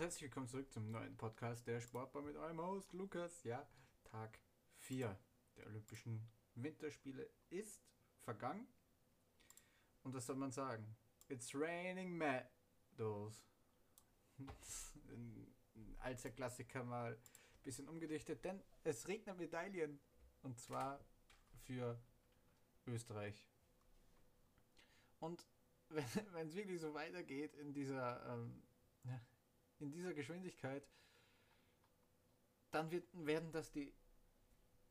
und 0.00 0.04
herzlich 0.04 0.22
willkommen 0.22 0.48
zurück 0.48 0.72
zum 0.72 0.90
neuen 0.90 1.14
Podcast 1.18 1.66
der 1.66 1.78
Sportbar 1.78 2.22
mit 2.22 2.34
eurem 2.34 2.58
Host 2.58 2.94
Lukas. 2.94 3.44
Ja, 3.44 3.68
Tag 4.04 4.40
4 4.78 5.14
der 5.58 5.66
Olympischen 5.66 6.26
Winterspiele 6.54 7.28
ist 7.50 7.84
vergangen. 8.22 8.66
Und 10.02 10.14
was 10.14 10.24
soll 10.24 10.36
man 10.36 10.52
sagen? 10.52 10.96
It's 11.28 11.54
raining 11.54 12.16
medals. 12.16 13.44
Als 15.98 16.22
der 16.22 16.30
Klassiker 16.30 16.82
mal 16.82 17.12
ein 17.12 17.62
bisschen 17.62 17.86
umgedichtet, 17.86 18.42
denn 18.42 18.62
es 18.84 19.06
regnet 19.06 19.36
Medaillen. 19.36 20.00
Und 20.40 20.58
zwar 20.58 21.04
für 21.66 22.00
Österreich. 22.86 23.46
Und 25.18 25.46
wenn 25.90 26.46
es 26.48 26.54
wirklich 26.54 26.80
so 26.80 26.94
weitergeht 26.94 27.54
in 27.56 27.74
dieser, 27.74 28.32
ähm, 28.32 28.62
in 29.80 29.90
dieser 29.92 30.14
Geschwindigkeit, 30.14 30.86
dann 32.70 32.90
wird, 32.90 33.04
werden 33.12 33.50
das 33.52 33.70
die 33.72 33.92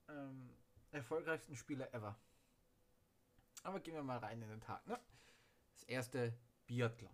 ähm, 0.08 0.50
erfolgreichsten 0.92 1.56
Spieler 1.56 1.94
ever. 1.94 2.20
Aber 3.64 3.80
gehen 3.80 3.94
wir 3.94 4.04
mal 4.04 4.18
rein 4.18 4.42
in 4.42 4.50
den 4.50 4.62
Tag. 4.62 4.86
Ne? 4.88 5.00
Das 5.74 5.84
erste 5.84 6.34
Biathlon. 6.68 7.14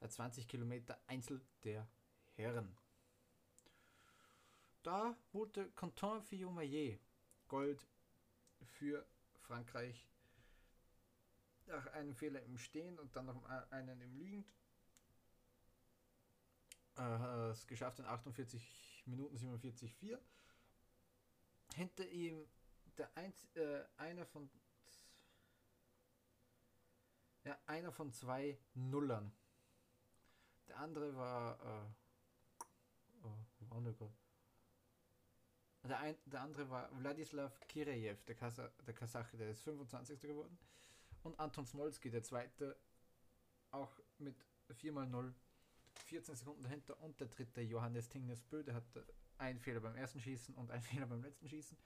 Der 0.00 0.10
20 0.10 0.46
Kilometer 0.46 0.98
Einzel 1.06 1.40
der 1.64 1.88
Herren. 2.36 2.76
Da 4.82 5.16
holte 5.32 5.70
Quentin 5.72 6.22
Fillon-Maillet 6.22 7.00
Gold 7.48 7.86
für 8.62 9.04
Frankreich 9.40 10.06
nach 11.66 11.86
einem 11.88 12.14
Fehler 12.14 12.42
im 12.42 12.58
Stehen 12.58 12.98
und 12.98 13.14
dann 13.16 13.26
noch 13.26 13.44
einen 13.70 14.00
im 14.00 14.14
Liegend. 14.16 14.46
Äh, 16.98 17.50
es 17.50 17.66
geschafft 17.66 18.00
in 18.00 18.04
48 18.04 19.04
Minuten 19.06 19.36
47,4. 19.36 20.18
Hinter 21.74 22.06
ihm 22.08 22.44
der 22.96 23.16
Einz 23.16 23.46
äh, 23.54 23.84
einer 23.96 24.26
von 24.26 24.50
ja, 27.44 27.56
einer 27.66 27.92
von 27.92 28.12
zwei 28.12 28.58
Nullern. 28.74 29.32
Der 30.66 30.78
andere 30.78 31.16
war 31.16 31.58
äh, 31.64 33.24
oh, 33.24 34.10
der, 35.84 36.00
ein, 36.00 36.16
der 36.26 36.42
andere 36.42 36.68
war 36.68 36.90
Wladislav 37.00 37.58
Kirejew, 37.68 38.16
der, 38.26 38.34
Kasa, 38.34 38.70
der 38.86 38.94
Kasache, 38.94 39.36
der 39.36 39.50
ist 39.50 39.62
25. 39.62 40.20
geworden. 40.20 40.58
Und 41.22 41.38
Anton 41.38 41.64
Smolski, 41.64 42.10
der 42.10 42.22
zweite, 42.22 42.76
auch 43.70 43.98
mit 44.18 44.44
4x0, 44.70 45.32
14 46.08 46.34
Sekunden 46.36 46.62
dahinter. 46.62 47.00
Und 47.00 47.20
der 47.20 47.28
dritte, 47.28 47.60
Johannes 47.60 48.08
Tingnes 48.08 48.40
Bö, 48.42 48.62
der 48.62 48.74
hatte 48.74 49.06
einen 49.38 49.60
Fehler 49.60 49.80
beim 49.80 49.96
ersten 49.96 50.20
Schießen 50.20 50.54
und 50.54 50.70
einen 50.70 50.82
Fehler 50.90 51.06
beim 51.06 51.22
letzten 51.22 51.48
Schießen. 51.48 51.78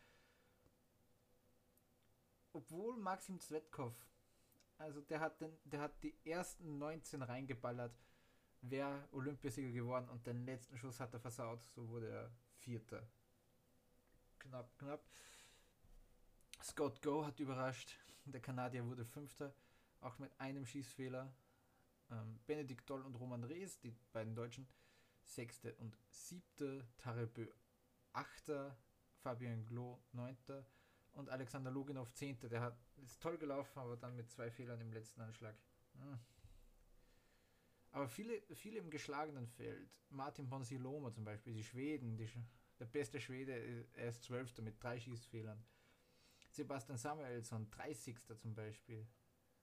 Obwohl 2.54 2.96
Maxim 2.96 3.40
Zvetkov, 3.40 3.94
also 4.78 5.00
der 5.00 5.20
hat, 5.20 5.40
den, 5.40 5.56
der 5.64 5.80
hat 5.80 6.02
die 6.02 6.14
ersten 6.24 6.78
19 6.78 7.22
reingeballert, 7.22 7.98
wäre 8.60 9.08
Olympiasieger 9.12 9.72
geworden 9.72 10.08
und 10.08 10.26
den 10.26 10.44
letzten 10.44 10.76
Schuss 10.76 11.00
hat 11.00 11.14
er 11.14 11.20
versaut, 11.20 11.62
so 11.64 11.88
wurde 11.88 12.08
er 12.08 12.30
Vierter 12.58 13.08
knapp, 14.42 14.78
knapp. 14.78 15.04
Scott 16.62 17.00
Go 17.02 17.24
hat 17.24 17.38
überrascht. 17.40 17.96
Der 18.24 18.40
Kanadier 18.40 18.84
wurde 18.86 19.04
Fünfter, 19.04 19.54
auch 20.00 20.18
mit 20.18 20.30
einem 20.38 20.66
Schießfehler. 20.66 21.32
Ähm, 22.12 22.38
Benedikt 22.46 22.88
Doll 22.88 23.02
und 23.02 23.16
Roman 23.16 23.44
Rees, 23.44 23.80
die 23.80 23.94
beiden 24.12 24.34
Deutschen, 24.34 24.68
Sechste 25.24 25.74
und 25.76 25.96
Siebte. 26.08 26.86
Tarebö 26.98 27.46
Achter, 28.12 28.76
Fabian 29.22 29.64
Glo 29.64 30.02
Neunter 30.12 30.66
und 31.12 31.30
Alexander 31.30 31.70
Loginov 31.70 32.12
Zehnter. 32.12 32.48
Der 32.48 32.60
hat 32.60 32.76
ist 33.04 33.20
toll 33.20 33.38
gelaufen, 33.38 33.78
aber 33.78 33.96
dann 33.96 34.14
mit 34.14 34.30
zwei 34.30 34.50
Fehlern 34.50 34.80
im 34.80 34.92
letzten 34.92 35.20
Anschlag. 35.22 35.56
Hm. 35.94 36.18
Aber 37.92 38.08
viele, 38.08 38.40
viele 38.54 38.78
im 38.78 38.90
geschlagenen 38.90 39.46
Feld. 39.46 40.02
Martin 40.10 40.48
Ponsiloma 40.48 41.12
zum 41.12 41.24
Beispiel, 41.24 41.52
die 41.52 41.64
Schweden, 41.64 42.16
die 42.16 42.28
der 42.78 42.86
beste 42.86 43.20
Schwede, 43.20 43.86
er 43.92 44.08
ist 44.08 44.24
Zwölfter 44.24 44.62
mit 44.62 44.82
drei 44.82 44.98
Schießfehlern. 44.98 45.62
Sebastian 46.50 46.98
Samuelsson, 46.98 47.70
30. 47.70 48.18
zum 48.38 48.54
Beispiel. 48.54 49.06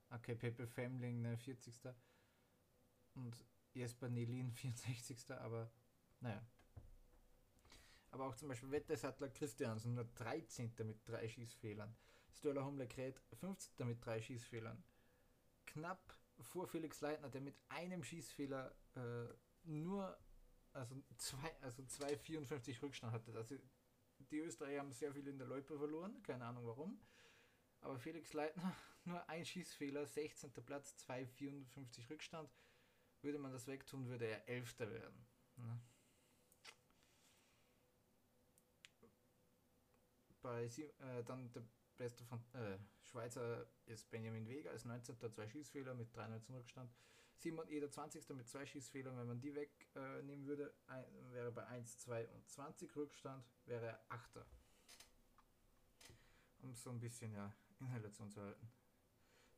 Okay, 0.09 0.35
Pepe 0.35 0.67
Femling, 0.67 1.21
ne, 1.21 1.37
40. 1.37 1.81
Und 3.19 3.45
Jesper 3.73 4.09
Nelin, 4.09 4.51
64. 4.51 5.31
Aber 5.31 5.71
naja. 6.21 6.41
Aber 8.11 8.25
auch 8.25 8.35
zum 8.35 8.47
Beispiel 8.47 8.71
Wettesattler 8.71 9.29
Christiansen, 9.29 9.93
nur 9.93 10.05
13. 10.15 10.73
mit 10.83 11.07
drei 11.07 11.27
Schießfehlern. 11.27 11.95
Stöller 12.31 12.65
Humle 12.65 12.87
Kret, 12.87 13.21
15. 13.39 13.87
mit 13.87 14.03
drei 14.03 14.21
Schießfehlern. 14.21 14.83
Knapp 15.67 16.17
vor 16.39 16.67
Felix 16.67 17.01
Leitner, 17.01 17.29
der 17.29 17.41
mit 17.41 17.55
einem 17.69 18.03
Schießfehler 18.03 18.73
äh, 18.95 19.27
nur 19.63 20.17
also 20.73 20.95
zwei, 21.17 21.55
also 21.61 21.83
2,54 21.83 22.81
Rückstand 22.81 23.13
hatte. 23.13 23.35
Also 23.35 23.55
die 24.31 24.39
Österreicher 24.39 24.79
haben 24.79 24.91
sehr 24.91 25.13
viel 25.13 25.27
in 25.27 25.37
der 25.37 25.47
Loipe 25.47 25.77
verloren, 25.77 26.21
keine 26.23 26.45
Ahnung 26.45 26.65
warum. 26.65 26.99
Aber 27.81 27.97
Felix 27.97 28.33
Leitner, 28.33 28.75
nur 29.05 29.27
ein 29.29 29.45
Schießfehler, 29.45 30.05
16. 30.05 30.51
Platz, 30.65 30.95
2,54 31.07 32.09
Rückstand. 32.09 32.49
Würde 33.21 33.39
man 33.39 33.51
das 33.51 33.67
wegtun, 33.67 34.07
würde 34.07 34.25
er 34.25 34.47
11. 34.47 34.79
werden. 34.79 35.25
Ne? 35.57 35.79
Bei 40.41 40.63
äh, 40.65 41.23
dann 41.25 41.51
der 41.51 41.63
beste 41.97 42.23
von 42.23 42.39
äh, 42.53 42.77
Schweizer 43.01 43.65
ist 43.85 44.09
Benjamin 44.09 44.47
Weger 44.47 44.71
als 44.71 44.85
19. 44.85 45.17
zwei 45.31 45.49
Schießfehler 45.49 45.93
mit 45.93 46.15
93 46.15 46.55
Rückstand. 46.55 46.91
Simon 47.39 47.67
Eder 47.69 47.89
20. 47.89 48.27
mit 48.29 48.47
zwei 48.47 48.65
Schießfehlern, 48.65 49.17
wenn 49.17 49.27
man 49.27 49.39
die 49.39 49.53
wegnehmen 49.55 50.43
äh, 50.43 50.47
würde, 50.47 50.73
ein, 50.87 51.05
wäre 51.31 51.51
bei 51.51 51.65
1, 51.67 51.99
2 51.99 52.27
und 52.29 52.49
20 52.49 52.95
Rückstand, 52.95 53.45
wäre 53.65 53.85
er 53.85 53.99
8. 54.09 54.45
Um 56.61 56.73
so 56.73 56.89
ein 56.89 56.99
bisschen 56.99 57.33
ja, 57.33 57.53
in 57.79 57.87
Relation 57.87 58.29
zu 58.29 58.41
halten. 58.41 58.69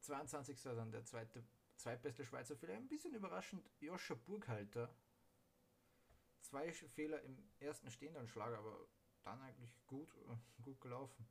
22. 0.01 0.61
dann 0.61 0.91
der 0.91 1.05
zweite, 1.05 1.43
zweitbeste 1.81 2.23
Schweizer 2.23 2.55
Fehler, 2.55 2.75
ein 2.75 2.87
bisschen 2.87 3.13
überraschend, 3.13 3.67
Joscha 3.79 4.13
Burghalter. 4.13 4.93
Zwei 6.39 6.71
Fehler 6.71 7.21
im 7.23 7.37
ersten 7.59 7.89
stehenden 7.89 8.27
Schlag, 8.27 8.53
aber 8.53 8.87
dann 9.23 9.41
eigentlich 9.41 9.75
gut, 9.87 10.13
äh, 10.15 10.61
gut 10.61 10.79
gelaufen. 10.79 11.27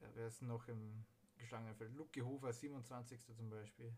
Ja, 0.00 0.08
wer 0.14 0.26
ist 0.26 0.42
noch 0.42 0.66
im 0.68 1.04
geschlagenen 1.36 1.74
Feld? 1.74 1.92
Luki 1.94 2.20
Hofer, 2.20 2.52
27. 2.52 3.36
zum 3.36 3.50
Beispiel. 3.50 3.96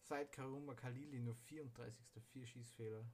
Seit 0.00 0.32
Karuma 0.32 0.74
Kalili 0.74 1.20
nur 1.20 1.34
34. 1.34 2.06
vier 2.22 2.46
Schießfehler. 2.46 3.04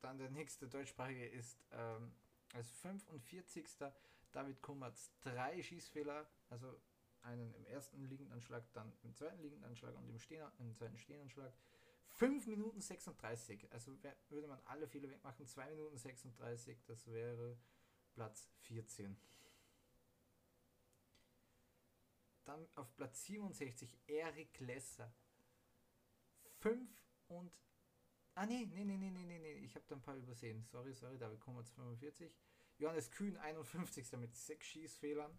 Dann 0.00 0.18
der 0.18 0.30
nächste 0.30 0.68
deutschsprachige 0.68 1.26
ist 1.26 1.58
ähm, 1.72 2.14
als 2.52 2.70
45. 2.70 3.66
David 4.30 4.62
Kummerz 4.62 5.10
drei 5.20 5.60
Schießfehler, 5.62 6.28
also 6.48 6.80
einen 7.22 7.52
im 7.54 7.66
ersten 7.66 8.04
Liegendanschlag, 8.04 8.64
dann 8.72 8.92
im 9.02 9.14
zweiten 9.14 9.40
Liegendanschlag 9.42 9.94
und 9.96 10.08
im, 10.08 10.18
Stehen, 10.18 10.48
im 10.58 10.74
zweiten 10.74 10.98
Stehenanschlag. 10.98 11.52
5 12.08 12.46
Minuten 12.46 12.80
36, 12.80 13.70
also 13.72 13.92
würde 14.28 14.46
man 14.46 14.60
alle 14.64 14.86
Fehler 14.86 15.10
wegmachen, 15.10 15.46
2 15.46 15.70
Minuten 15.70 15.98
36, 15.98 16.82
das 16.86 17.06
wäre 17.08 17.58
Platz 18.14 18.48
14. 18.60 19.16
Dann 22.44 22.66
auf 22.76 22.94
Platz 22.96 23.24
67 23.24 23.98
Erik 24.06 24.58
Lesser. 24.60 25.12
5 26.60 26.88
und. 27.26 27.52
Ah, 28.34 28.46
nee, 28.46 28.66
nee, 28.66 28.84
nee, 28.84 28.96
nee, 28.96 29.10
nee, 29.10 29.38
nee. 29.38 29.58
Ich 29.58 29.74
habe 29.74 29.84
da 29.88 29.96
ein 29.96 30.00
paar 30.00 30.16
übersehen. 30.16 30.64
Sorry, 30.64 30.94
sorry, 30.94 31.18
da 31.18 31.28
bekommen 31.28 31.58
wir 31.58 31.64
45. 31.64 32.34
Johannes 32.78 33.10
Kühn, 33.10 33.36
51. 33.36 34.12
mit 34.12 34.34
6 34.34 34.64
Schießfehlern. 34.64 35.36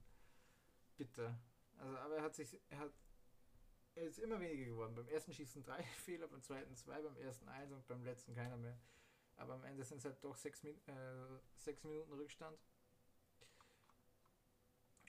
Bitte. 0.97 1.38
Also, 1.77 1.97
aber 1.97 2.15
er 2.17 2.23
hat 2.23 2.35
sich. 2.35 2.59
Er 2.69 2.79
hat. 2.79 2.91
Er 3.95 4.03
ist 4.03 4.19
immer 4.19 4.39
weniger 4.39 4.65
geworden. 4.65 4.94
Beim 4.95 5.07
ersten 5.07 5.33
Schießen 5.33 5.63
3 5.63 5.81
Fehler, 6.05 6.27
beim 6.27 6.44
zweiten 6.44 6.75
2, 6.75 7.01
beim 7.01 7.17
ersten 7.17 7.47
1 7.47 7.71
und 7.71 7.88
beim 7.88 8.03
letzten 8.03 8.35
keiner 8.35 8.57
mehr. 8.57 8.77
Aber 9.38 9.53
am 9.53 9.63
Ende 9.63 9.83
sind 9.83 9.99
es 9.99 10.05
halt 10.05 10.23
doch 10.23 10.35
6 10.35 10.63
äh, 10.63 10.73
Minuten 11.83 12.13
Rückstand. 12.13 12.59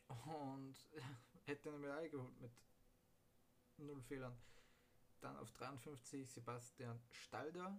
Und 0.08 0.76
hätte 1.46 1.68
eine 1.70 1.78
Medaille 1.78 2.10
geholt 2.10 2.38
mit 2.40 2.52
null 3.78 4.00
Fehlern. 4.02 4.36
Dann 5.20 5.36
auf 5.36 5.50
53 5.52 6.28
Sebastian 6.28 7.00
Stalder. 7.10 7.70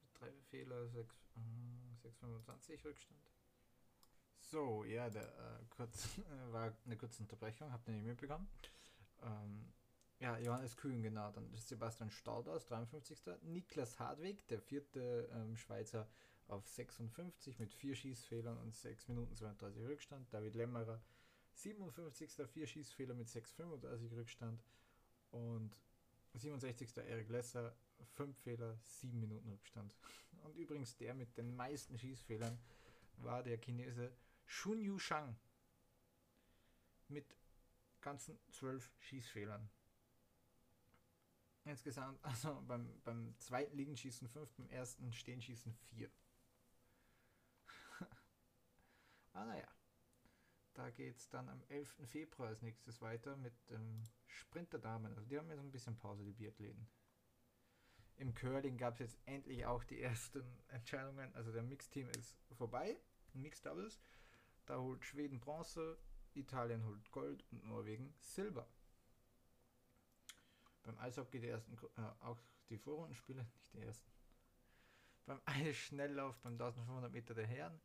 Mit 0.00 0.20
drei 0.20 0.32
Fehler, 0.50 0.88
6, 0.88 1.14
äh, 1.36 2.08
6,25 2.08 2.84
Rückstand. 2.84 3.20
So, 4.52 4.84
ja, 4.84 5.08
der, 5.08 5.22
äh, 5.22 5.64
kurz, 5.70 6.18
äh, 6.18 6.20
war 6.52 6.76
eine 6.84 6.96
kurze 6.98 7.22
Unterbrechung, 7.22 7.72
habt 7.72 7.88
ihr 7.88 7.94
nicht 7.94 8.04
mitbekommen. 8.04 8.46
Ähm, 9.22 9.72
Ja, 10.20 10.38
Johannes 10.38 10.76
Kühn, 10.76 11.02
genau. 11.02 11.30
Dann 11.32 11.50
Sebastian 11.54 12.10
Staudaus, 12.10 12.66
53. 12.66 13.18
Niklas 13.44 13.98
Hartwig, 13.98 14.46
der 14.48 14.60
vierte 14.60 15.26
ähm, 15.32 15.56
Schweizer 15.56 16.06
auf 16.48 16.68
56 16.68 17.60
mit 17.60 17.72
vier 17.72 17.94
Schießfehlern 17.94 18.58
und 18.58 18.74
6 18.74 19.08
Minuten 19.08 19.34
32 19.34 19.86
Rückstand. 19.86 20.34
David 20.34 20.54
Lämmerer, 20.54 21.00
57. 21.54 22.46
vier 22.46 22.66
Schießfehler 22.66 23.14
mit 23.14 23.28
6,35 23.28 24.14
Rückstand. 24.14 24.62
Und 25.30 25.78
67. 26.34 26.94
Erik 26.98 27.30
Lesser, 27.30 27.74
5 28.16 28.36
Fehler, 28.36 28.76
7 28.82 29.18
Minuten 29.18 29.48
Rückstand. 29.48 29.96
Und 30.44 30.56
übrigens 30.56 30.94
der 30.98 31.14
mit 31.14 31.38
den 31.38 31.56
meisten 31.56 31.96
Schießfehlern 31.98 32.58
war 33.16 33.42
der 33.42 33.58
Chinese 33.58 34.12
Shun 34.52 34.82
Yu 34.82 34.98
Shang 34.98 35.34
mit 37.08 37.24
ganzen 38.02 38.38
12 38.50 38.92
Schießfehlern. 38.98 39.70
Insgesamt, 41.64 42.22
also 42.24 42.60
beim, 42.68 43.00
beim 43.02 43.34
zweiten 43.38 43.74
Liegenschießen 43.74 44.28
5, 44.28 44.52
beim 44.52 44.68
ersten 44.68 45.10
Stehenschießen 45.10 45.72
4. 45.94 46.10
ah 49.32 49.44
naja. 49.46 49.68
Da 50.74 50.90
geht 50.90 51.16
es 51.16 51.30
dann 51.30 51.48
am 51.48 51.62
11. 51.68 52.02
Februar 52.04 52.48
als 52.48 52.60
nächstes 52.60 53.00
weiter 53.00 53.36
mit 53.38 53.54
dem 53.70 54.04
Sprinterdamen. 54.26 55.14
Also 55.14 55.26
die 55.28 55.38
haben 55.38 55.48
jetzt 55.48 55.60
ein 55.60 55.72
bisschen 55.72 55.96
Pause, 55.96 56.24
die 56.24 56.34
Biathleten. 56.34 56.86
Im 58.16 58.34
Curling 58.34 58.76
gab 58.76 58.94
es 58.94 59.00
jetzt 59.00 59.18
endlich 59.24 59.64
auch 59.64 59.82
die 59.82 60.02
ersten 60.02 60.44
Entscheidungen. 60.68 61.34
Also 61.34 61.52
der 61.52 61.62
Mixteam 61.62 62.10
ist 62.10 62.36
vorbei, 62.58 63.00
Mixed 63.32 63.64
Doubles. 63.64 63.98
Da 64.66 64.78
holt 64.78 65.04
Schweden 65.04 65.40
Bronze, 65.40 65.98
Italien 66.34 66.84
holt 66.84 67.10
Gold 67.10 67.44
und 67.50 67.64
Norwegen 67.66 68.14
Silber. 68.20 68.66
Beim 70.82 70.98
Eishockey 70.98 71.40
die 71.40 71.48
ersten, 71.48 71.76
äh, 71.96 72.02
auch 72.20 72.38
die 72.68 72.78
Vorrundenspiele, 72.78 73.42
nicht 73.54 73.72
die 73.74 73.80
ersten. 73.80 74.10
Beim 75.26 75.40
Eisschnelllauf 75.44 76.38
beim 76.40 76.54
1500 76.54 77.12
Meter 77.12 77.34
der 77.34 77.46
Herren 77.46 77.80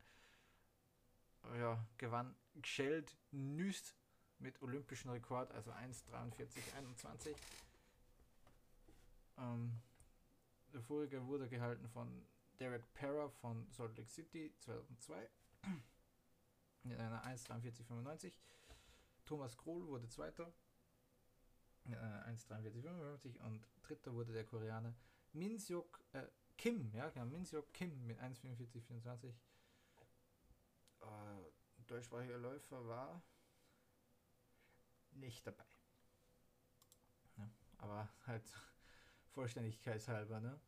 ja, 1.56 1.86
gewann 1.96 2.34
Gscheld 2.60 3.16
Nüst 3.30 3.94
mit 4.38 4.60
olympischen 4.62 5.10
Rekord, 5.10 5.50
also 5.52 5.72
1,43,21. 5.72 7.34
Ähm, 9.38 9.80
der 10.72 10.82
vorige 10.82 11.26
wurde 11.26 11.48
gehalten 11.48 11.88
von 11.88 12.26
Derek 12.58 12.92
Perra 12.92 13.28
von 13.28 13.66
Salt 13.70 13.96
Lake 13.96 14.10
City 14.10 14.52
2002 14.60 15.28
in 16.90 17.00
einer 17.00 17.24
1,43,95. 17.24 18.32
Thomas 19.24 19.56
Krohl 19.56 19.86
wurde 19.86 20.08
Zweiter 20.08 20.52
in 21.84 21.94
einer 21.94 22.26
1,43,55 22.28 23.38
und 23.40 23.66
Dritter 23.82 24.14
wurde 24.14 24.32
der 24.32 24.44
Koreaner 24.44 24.94
Minseok 25.32 26.00
äh, 26.12 26.26
Kim, 26.56 26.92
ja, 26.92 27.08
genau, 27.10 27.26
Minseok 27.26 27.72
Kim 27.72 28.06
mit 28.06 28.18
1,44,24. 28.20 29.28
Äh, 29.28 29.34
deutschsprachiger 31.86 32.38
Läufer 32.38 32.86
war 32.86 33.22
nicht 35.12 35.46
dabei. 35.46 35.64
Ja, 37.36 37.48
aber 37.78 38.08
halt 38.26 38.44
vollständigkeitshalber, 39.30 40.40
ne? 40.40 40.60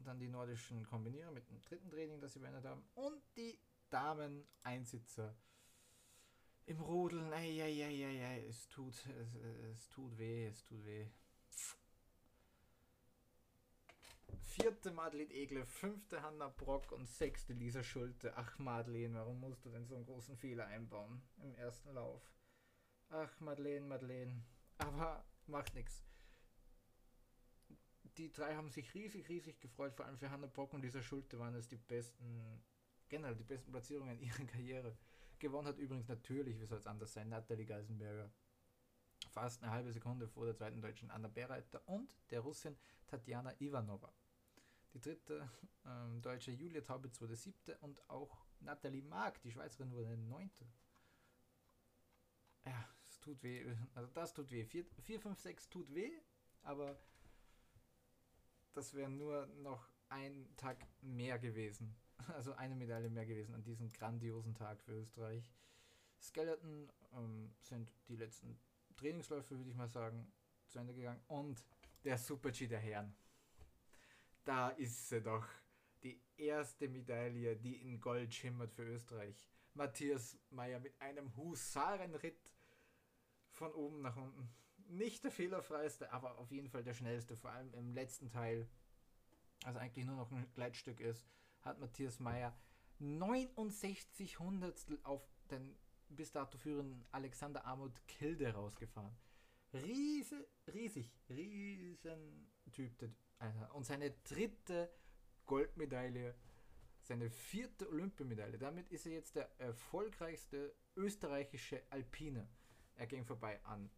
Dann 0.00 0.18
die 0.18 0.28
nordischen 0.28 0.84
Kombinierer 0.84 1.32
mit 1.32 1.48
dem 1.48 1.60
dritten 1.60 1.90
Training, 1.90 2.20
das 2.20 2.32
sie 2.32 2.38
beendet 2.38 2.64
haben. 2.64 2.84
Und 2.94 3.20
die 3.36 3.58
Damen-Einsitzer 3.90 5.36
im 6.66 6.80
Rodeln. 6.80 7.32
Eieieiei, 7.32 8.46
es 8.46 8.68
tut, 8.68 8.94
es, 8.94 9.34
es 9.34 9.88
tut 9.88 10.16
weh, 10.18 10.46
es 10.46 10.64
tut 10.64 10.84
weh. 10.84 11.08
Vierte 14.40 14.90
Madeleine 14.90 15.32
Egle, 15.32 15.64
fünfte 15.64 16.20
Hanna 16.20 16.48
Brock 16.48 16.92
und 16.92 17.08
sechste 17.08 17.52
Lisa 17.52 17.82
Schulte. 17.82 18.36
Ach 18.36 18.58
Madeleine, 18.58 19.14
warum 19.14 19.40
musst 19.40 19.64
du 19.64 19.70
denn 19.70 19.86
so 19.86 19.94
einen 19.94 20.04
großen 20.04 20.36
Fehler 20.36 20.66
einbauen 20.66 21.22
im 21.42 21.54
ersten 21.54 21.94
Lauf? 21.94 22.22
Ach 23.08 23.40
Madeleine, 23.40 23.86
Madeleine. 23.86 24.44
Aber 24.78 25.24
macht 25.46 25.74
nichts. 25.74 26.04
Die 28.16 28.32
drei 28.32 28.56
haben 28.56 28.68
sich 28.68 28.92
riesig, 28.94 29.28
riesig 29.28 29.60
gefreut, 29.60 29.94
vor 29.94 30.06
allem 30.06 30.18
für 30.18 30.30
Hanna 30.30 30.48
Brock 30.48 30.74
und 30.74 30.82
Lisa 30.82 31.02
Schulte 31.02 31.38
waren 31.38 31.54
es 31.54 31.68
die 31.68 31.76
besten, 31.76 32.64
generell 33.08 33.34
die 33.34 33.44
besten 33.44 33.70
Platzierungen 33.70 34.18
in 34.18 34.26
ihrer 34.26 34.44
Karriere. 34.46 34.96
Gewonnen 35.38 35.68
hat 35.68 35.78
übrigens 35.78 36.08
natürlich, 36.08 36.58
wie 36.60 36.66
soll 36.66 36.78
es 36.78 36.86
anders 36.86 37.12
sein, 37.12 37.28
Natalie 37.28 37.66
Geisenberger. 37.66 38.30
Fast 39.30 39.62
eine 39.62 39.72
halbe 39.72 39.92
Sekunde 39.92 40.26
vor 40.26 40.46
der 40.46 40.54
zweiten 40.54 40.80
Deutschen 40.80 41.10
Anna 41.10 41.28
Bereiter 41.28 41.82
und 41.86 42.16
der 42.30 42.40
Russin 42.40 42.76
Tatjana 43.06 43.54
Ivanova. 43.60 44.12
Die 44.94 45.00
dritte 45.00 45.48
ähm, 45.84 46.20
Deutsche 46.22 46.50
Julia 46.50 46.80
Taubitz 46.80 47.20
wurde 47.20 47.36
siebte 47.36 47.76
und 47.78 48.08
auch 48.08 48.46
Nathalie 48.60 49.02
Mark, 49.02 49.40
die 49.42 49.52
Schweizerin, 49.52 49.92
wurde 49.92 50.16
neunte. 50.16 50.66
Ja, 52.64 52.88
es 53.08 53.20
tut 53.20 53.42
weh. 53.42 53.76
Also 53.94 54.10
das 54.12 54.32
tut 54.32 54.50
weh. 54.50 54.64
4, 54.64 55.20
5, 55.20 55.38
6 55.38 55.68
tut 55.68 55.94
weh, 55.94 56.10
aber 56.62 56.98
das 58.72 58.94
wäre 58.94 59.10
nur 59.10 59.46
noch 59.46 59.88
ein 60.08 60.48
Tag 60.56 60.86
mehr 61.00 61.38
gewesen. 61.38 61.94
Also 62.34 62.52
eine 62.54 62.74
Medaille 62.74 63.10
mehr 63.10 63.26
gewesen 63.26 63.54
an 63.54 63.62
diesem 63.62 63.88
grandiosen 63.90 64.54
Tag 64.54 64.82
für 64.82 64.92
Österreich. 64.92 65.50
Skeleton 66.20 66.90
ähm, 67.14 67.54
sind 67.60 67.92
die 68.08 68.16
letzten 68.16 68.58
Trainingsläufe, 68.96 69.56
würde 69.56 69.70
ich 69.70 69.76
mal 69.76 69.88
sagen, 69.88 70.30
zu 70.66 70.78
Ende 70.78 70.94
gegangen. 70.94 71.22
Und 71.28 71.64
der 72.04 72.18
Super-G 72.18 72.66
der 72.66 72.80
Herren 72.80 73.14
da 74.48 74.70
ist 74.70 75.10
sie 75.10 75.20
doch. 75.20 75.46
Die 76.02 76.22
erste 76.38 76.88
Medaille, 76.88 77.54
die 77.56 77.76
in 77.76 78.00
Gold 78.00 78.32
schimmert 78.32 78.72
für 78.72 78.84
Österreich. 78.84 79.46
Matthias 79.74 80.38
Meyer 80.48 80.80
mit 80.80 80.98
einem 81.02 81.36
Husarenritt 81.36 82.50
von 83.50 83.72
oben 83.74 84.00
nach 84.00 84.16
unten. 84.16 84.48
Nicht 84.86 85.22
der 85.22 85.32
fehlerfreiste, 85.32 86.10
aber 86.12 86.38
auf 86.38 86.50
jeden 86.50 86.70
Fall 86.70 86.82
der 86.82 86.94
schnellste, 86.94 87.36
vor 87.36 87.50
allem 87.50 87.74
im 87.74 87.92
letzten 87.92 88.30
Teil, 88.30 88.66
also 89.64 89.78
eigentlich 89.78 90.06
nur 90.06 90.16
noch 90.16 90.32
ein 90.32 90.50
Gleitstück 90.54 91.00
ist, 91.00 91.28
hat 91.62 91.78
Matthias 91.78 92.20
Meyer 92.20 92.56
69 92.98 94.38
Hundertstel 94.38 94.98
auf 95.02 95.22
den 95.50 95.76
bis 96.08 96.32
dato 96.32 96.58
führenden 96.58 97.04
Alexander 97.12 97.64
Armut 97.64 98.06
Kilde 98.06 98.52
rausgefahren. 98.52 99.16
Riese, 99.72 100.48
riesig, 100.72 101.12
riesen 101.28 102.50
Typ, 102.72 103.10
Alter. 103.38 103.74
Und 103.74 103.84
seine 103.84 104.10
dritte 104.24 104.90
Goldmedaille, 105.46 106.34
seine 107.02 107.30
vierte 107.30 107.88
Olympiamedaille. 107.88 108.58
Damit 108.58 108.90
ist 108.90 109.06
er 109.06 109.12
jetzt 109.12 109.36
der 109.36 109.50
erfolgreichste 109.60 110.74
österreichische 110.96 111.82
Alpine. 111.90 112.48
Er 112.96 113.06
ging 113.06 113.24
vorbei 113.24 113.64
an 113.64 113.90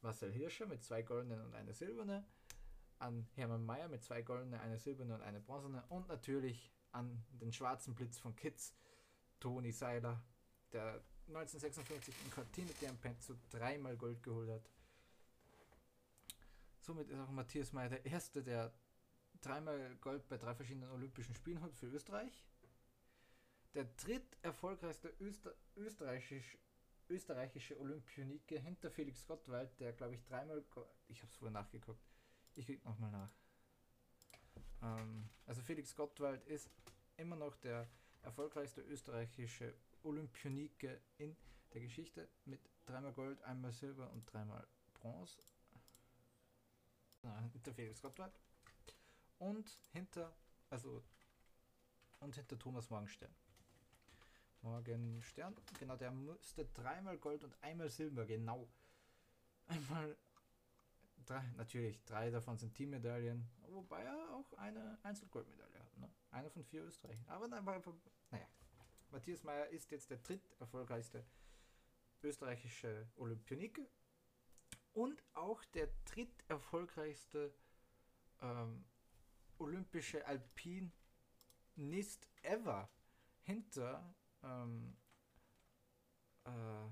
Marcel 0.00 0.32
Hirscher 0.32 0.66
mit 0.66 0.84
zwei 0.84 1.02
goldenen 1.02 1.44
und 1.44 1.54
einer 1.54 1.74
silberne, 1.74 2.24
an 2.98 3.26
Hermann 3.34 3.64
Mayer 3.64 3.88
mit 3.88 4.02
zwei 4.02 4.22
goldene, 4.22 4.60
eine 4.60 4.78
silberne 4.78 5.14
und 5.14 5.22
eine 5.22 5.40
bronzene 5.40 5.84
und 5.88 6.08
natürlich 6.08 6.72
an 6.92 7.24
den 7.40 7.52
schwarzen 7.52 7.94
Blitz 7.94 8.18
von 8.18 8.34
Kitz, 8.36 8.74
Toni 9.40 9.72
Seiler, 9.72 10.22
der 10.72 11.02
1956 11.28 12.14
in 12.24 12.30
Cortina 12.30 12.70
d'Ampezzo 12.80 13.36
dreimal 13.50 13.96
Gold 13.96 14.22
geholt 14.22 14.50
hat. 14.50 14.70
Somit 16.80 17.10
ist 17.10 17.18
auch 17.18 17.30
Matthias 17.30 17.72
Mayer 17.72 17.90
der 17.90 18.06
Erste, 18.06 18.42
der 18.42 18.72
dreimal 19.42 19.96
Gold 19.96 20.26
bei 20.28 20.38
drei 20.38 20.54
verschiedenen 20.54 20.90
Olympischen 20.90 21.34
Spielen 21.34 21.60
hat 21.60 21.74
für 21.74 21.86
Österreich. 21.86 22.46
Der 23.74 23.84
dritt 23.84 24.36
erfolgreichste 24.42 25.14
Öster 25.20 25.54
österreichisch, 25.76 26.58
österreichische 27.10 27.78
Olympionike 27.78 28.58
hinter 28.58 28.90
Felix 28.90 29.26
Gottwald, 29.26 29.78
der 29.78 29.92
glaube 29.92 30.14
ich 30.14 30.24
dreimal, 30.24 30.64
ich 31.08 31.18
habe 31.18 31.28
es 31.28 31.36
vorher 31.36 31.52
nachgeguckt, 31.52 32.02
ich 32.54 32.66
krieg 32.66 32.84
nochmal 32.84 33.10
nach. 33.10 33.30
Ähm, 34.82 35.17
Felix 35.68 35.94
Gottwald 35.94 36.42
ist 36.46 36.70
immer 37.18 37.36
noch 37.36 37.54
der 37.56 37.86
erfolgreichste 38.22 38.80
österreichische 38.80 39.74
Olympionike 40.02 40.98
in 41.18 41.36
der 41.74 41.82
Geschichte 41.82 42.26
mit 42.46 42.58
dreimal 42.86 43.12
Gold, 43.12 43.42
einmal 43.42 43.70
Silber 43.72 44.10
und 44.12 44.24
dreimal 44.32 44.66
Bronze 44.94 45.38
hinter 47.52 47.74
Felix 47.74 48.00
Gottwald. 48.00 48.32
Und 49.40 49.76
hinter, 49.92 50.34
also, 50.70 51.04
und 52.20 52.34
hinter 52.34 52.58
Thomas 52.58 52.88
Morgenstern. 52.88 53.34
Morgenstern, 54.62 55.54
genau, 55.78 55.96
der 55.96 56.12
müsste 56.12 56.64
dreimal 56.64 57.18
Gold 57.18 57.44
und 57.44 57.54
einmal 57.62 57.90
Silber, 57.90 58.24
genau. 58.24 58.66
Einmal, 59.66 60.16
drei, 61.28 61.42
natürlich, 61.56 62.04
drei 62.04 62.30
davon 62.30 62.56
sind 62.58 62.74
Teammedaillen, 62.74 63.48
wobei 63.70 64.02
er 64.02 64.34
auch 64.34 64.52
eine 64.54 64.98
Einzelgoldmedaille 65.02 65.78
hat, 65.78 65.98
ne? 65.98 66.10
Eine 66.30 66.50
von 66.50 66.64
vier 66.64 66.84
Österreichern. 66.84 67.28
Aber 67.28 67.48
naja. 67.48 68.48
Matthias 69.10 69.42
Meyer 69.44 69.68
ist 69.68 69.90
jetzt 69.90 70.10
der 70.10 70.18
dritt 70.18 70.42
erfolgreichste 70.58 71.24
österreichische 72.22 73.08
Olympionike 73.16 73.88
und 74.92 75.22
auch 75.34 75.64
der 75.66 75.88
dritterfolgreichste 76.04 77.54
ähm, 78.40 78.84
olympische 79.58 80.26
Alpinist 80.26 80.92
ever 82.42 82.90
hinter 83.42 84.14
ähm, 84.42 84.96
äh, 86.44 86.88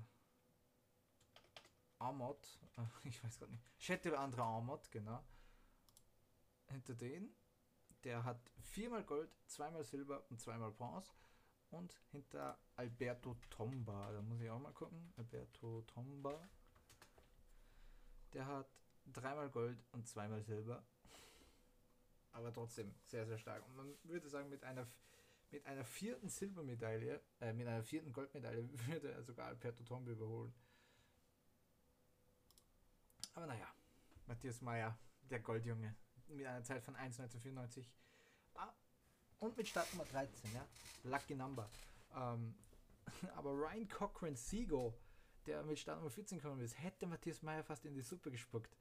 Amot, 1.99 2.59
äh, 2.77 2.81
ich 3.07 3.23
weiß 3.23 3.39
gar 3.39 3.47
nicht, 3.47 3.63
Shetil 3.77 4.15
Andra 4.15 4.57
Amot, 4.57 4.89
genau. 4.91 5.23
Hinter 6.69 6.95
den, 6.95 7.33
der 8.03 8.23
hat 8.23 8.39
viermal 8.59 9.03
Gold, 9.03 9.29
zweimal 9.45 9.83
Silber 9.83 10.23
und 10.29 10.39
zweimal 10.39 10.71
Bronze. 10.71 11.11
Und 11.69 11.99
hinter 12.11 12.57
Alberto 12.75 13.35
Tomba, 13.49 14.11
da 14.11 14.21
muss 14.21 14.39
ich 14.39 14.49
auch 14.49 14.59
mal 14.59 14.71
gucken. 14.71 15.13
Alberto 15.17 15.81
Tomba, 15.81 16.47
der 18.33 18.45
hat 18.45 18.69
dreimal 19.11 19.49
Gold 19.49 19.83
und 19.91 20.07
zweimal 20.07 20.41
Silber. 20.43 20.83
Aber 22.31 22.53
trotzdem 22.53 22.93
sehr, 23.03 23.25
sehr 23.25 23.37
stark. 23.37 23.65
Und 23.67 23.75
man 23.75 23.97
würde 24.03 24.29
sagen, 24.29 24.49
mit 24.49 24.63
einer, 24.63 24.87
mit 25.51 25.65
einer 25.65 25.83
vierten 25.83 26.29
Silbermedaille, 26.29 27.21
äh, 27.41 27.51
mit 27.51 27.67
einer 27.67 27.83
vierten 27.83 28.13
Goldmedaille 28.13 28.69
würde 28.87 29.11
er 29.11 29.23
sogar 29.23 29.47
Alberto 29.47 29.83
Tomba 29.83 30.11
überholen. 30.11 30.53
Aber 33.37 33.45
naja, 33.45 33.67
Matthias 34.25 34.61
Meyer, 34.61 34.97
der 35.29 35.39
Goldjunge, 35.39 35.95
mit 36.29 36.43
einer 36.43 36.63
Zeit 36.63 36.83
von 36.83 36.95
1,1994. 36.95 37.85
Ah, 38.55 38.73
und 39.37 39.55
mit 39.55 39.67
Startnummer 39.67 40.05
13, 40.05 40.55
ja. 40.55 40.67
Lucky 41.03 41.35
Number. 41.35 41.69
Ähm, 42.15 42.55
aber 43.35 43.51
Ryan 43.51 43.87
Cochran 43.89 44.35
Sigo, 44.35 44.97
der 45.45 45.61
mit 45.61 45.77
Startnummer 45.77 46.09
14 46.09 46.39
gekommen 46.39 46.61
ist, 46.61 46.79
hätte 46.79 47.05
Matthias 47.05 47.43
Meyer 47.43 47.63
fast 47.63 47.85
in 47.85 47.93
die 47.93 48.01
Suppe 48.01 48.31
gespuckt. 48.31 48.75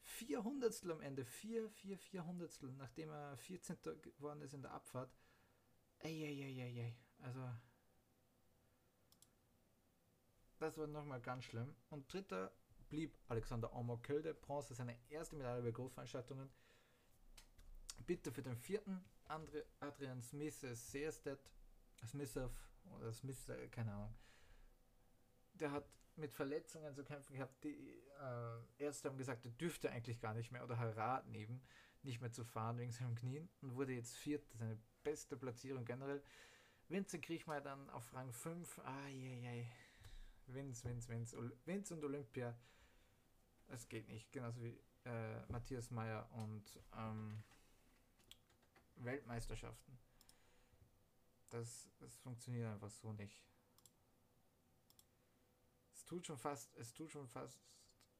400 0.00 0.90
am 0.90 1.02
Ende, 1.02 1.26
4, 1.26 1.68
4, 1.68 1.98
400 1.98 2.62
nachdem 2.78 3.10
er 3.10 3.36
14. 3.36 3.76
geworden 4.00 4.40
ist 4.40 4.54
in 4.54 4.62
der 4.62 4.70
Abfahrt. 4.70 5.14
Eieieiei. 5.98 6.96
Also, 7.20 7.50
das 10.58 10.78
war 10.78 10.86
nochmal 10.86 11.20
ganz 11.20 11.44
schlimm. 11.44 11.76
Und 11.90 12.10
dritter 12.10 12.50
blieb 12.94 13.18
Alexander 13.26 13.74
Omokilde, 13.74 14.34
Bronze, 14.34 14.72
seine 14.72 14.96
erste 15.08 15.34
Medaille 15.34 15.62
bei 15.62 15.72
Großveranstaltungen. 15.72 16.48
Bitte 18.06 18.30
für 18.30 18.42
den 18.42 18.56
vierten 18.56 19.04
Andre, 19.24 19.64
Adrian 19.80 20.22
Smith 20.22 20.60
Seerstedt, 20.60 21.50
Smithov 22.06 22.52
oder 22.96 23.12
Smith, 23.12 23.48
äh, 23.48 23.66
keine 23.66 23.94
Ahnung. 23.94 24.14
Der 25.54 25.72
hat 25.72 25.88
mit 26.14 26.32
Verletzungen 26.32 26.94
zu 26.94 27.02
kämpfen 27.02 27.34
gehabt. 27.34 27.64
Die 27.64 28.00
äh, 28.20 28.84
Ärzte 28.84 29.08
haben 29.08 29.18
gesagt, 29.18 29.44
er 29.44 29.50
dürfte 29.52 29.90
eigentlich 29.90 30.20
gar 30.20 30.34
nicht 30.34 30.52
mehr 30.52 30.62
oder 30.62 30.78
Harat 30.78 31.26
neben 31.26 31.62
nicht 32.04 32.20
mehr 32.20 32.30
zu 32.30 32.44
fahren 32.44 32.78
wegen 32.78 32.92
seinem 32.92 33.16
Knien 33.16 33.48
und 33.60 33.74
wurde 33.74 33.94
jetzt 33.94 34.14
Vierter, 34.14 34.56
seine 34.56 34.78
beste 35.02 35.36
Platzierung 35.36 35.84
generell. 35.84 36.22
Vincent 36.88 37.24
Kriechmeier 37.24 37.60
dann 37.60 37.90
auf 37.90 38.14
Rang 38.14 38.32
5. 38.32 38.78
Eieiei. 38.84 39.68
Vince, 40.46 40.84
Vince, 40.84 41.08
Vince. 41.08 41.52
Vince 41.64 41.94
und 41.94 42.04
Olympia. 42.04 42.54
Es 43.68 43.88
geht 43.88 44.08
nicht. 44.08 44.32
Genauso 44.32 44.62
wie 44.62 44.78
äh, 45.04 45.40
Matthias 45.48 45.90
Meyer 45.90 46.28
und 46.32 46.80
ähm, 46.96 47.42
Weltmeisterschaften. 48.96 49.98
Das, 51.50 51.88
das 51.98 52.16
funktioniert 52.16 52.66
einfach 52.66 52.90
so 52.90 53.12
nicht. 53.12 53.42
Es 55.92 56.04
tut 56.04 56.26
schon 56.26 56.38
fast, 56.38 56.74
es 56.76 56.92
tut 56.92 57.10
schon 57.10 57.28
fast 57.28 57.58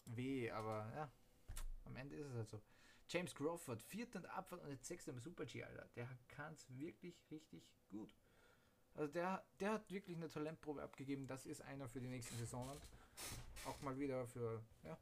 weh, 0.07 0.51
aber 0.51 0.91
ja, 0.95 1.11
am 1.85 1.97
Ende 1.97 2.17
ist 2.17 2.27
es 2.29 2.35
halt 2.35 2.49
so. 2.49 2.63
James 3.09 3.35
Crawford, 3.35 3.83
vierter 3.83 4.21
in 4.21 4.27
Abfahrt 4.27 4.63
und 4.63 4.71
jetzt 4.71 4.87
sechster 4.87 5.13
im 5.13 5.19
Super 5.19 5.45
G, 5.45 5.63
Alter. 5.63 5.87
Der 5.95 6.09
kann 6.29 6.55
es 6.55 6.67
wirklich 6.79 7.15
richtig 7.31 7.63
gut. 7.91 8.15
Also 8.95 9.13
der, 9.13 9.45
der 9.61 9.73
hat 9.73 9.91
wirklich 9.91 10.17
eine 10.17 10.29
Talentprobe 10.29 10.83
abgegeben. 10.83 11.27
Das 11.27 11.47
ist 11.47 11.61
einer 11.63 11.89
für 11.89 12.01
die 12.01 12.09
nächsten 12.09 12.39
Saisonen. 12.39 12.81
Auch 13.67 13.81
mal 13.83 13.99
wieder 13.99 14.27
für, 14.27 14.63
ja, 14.85 14.97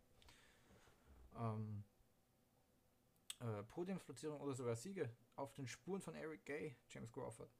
ähm, 1.38 1.84
äh, 3.40 3.62
Podiumsplatzierung 3.64 4.40
oder 4.40 4.54
sogar 4.54 4.76
Siege 4.76 5.10
auf 5.36 5.52
den 5.52 5.66
Spuren 5.66 6.00
von 6.00 6.14
Eric 6.14 6.44
Gay, 6.44 6.76
James 6.88 7.12
Crawford. 7.12 7.50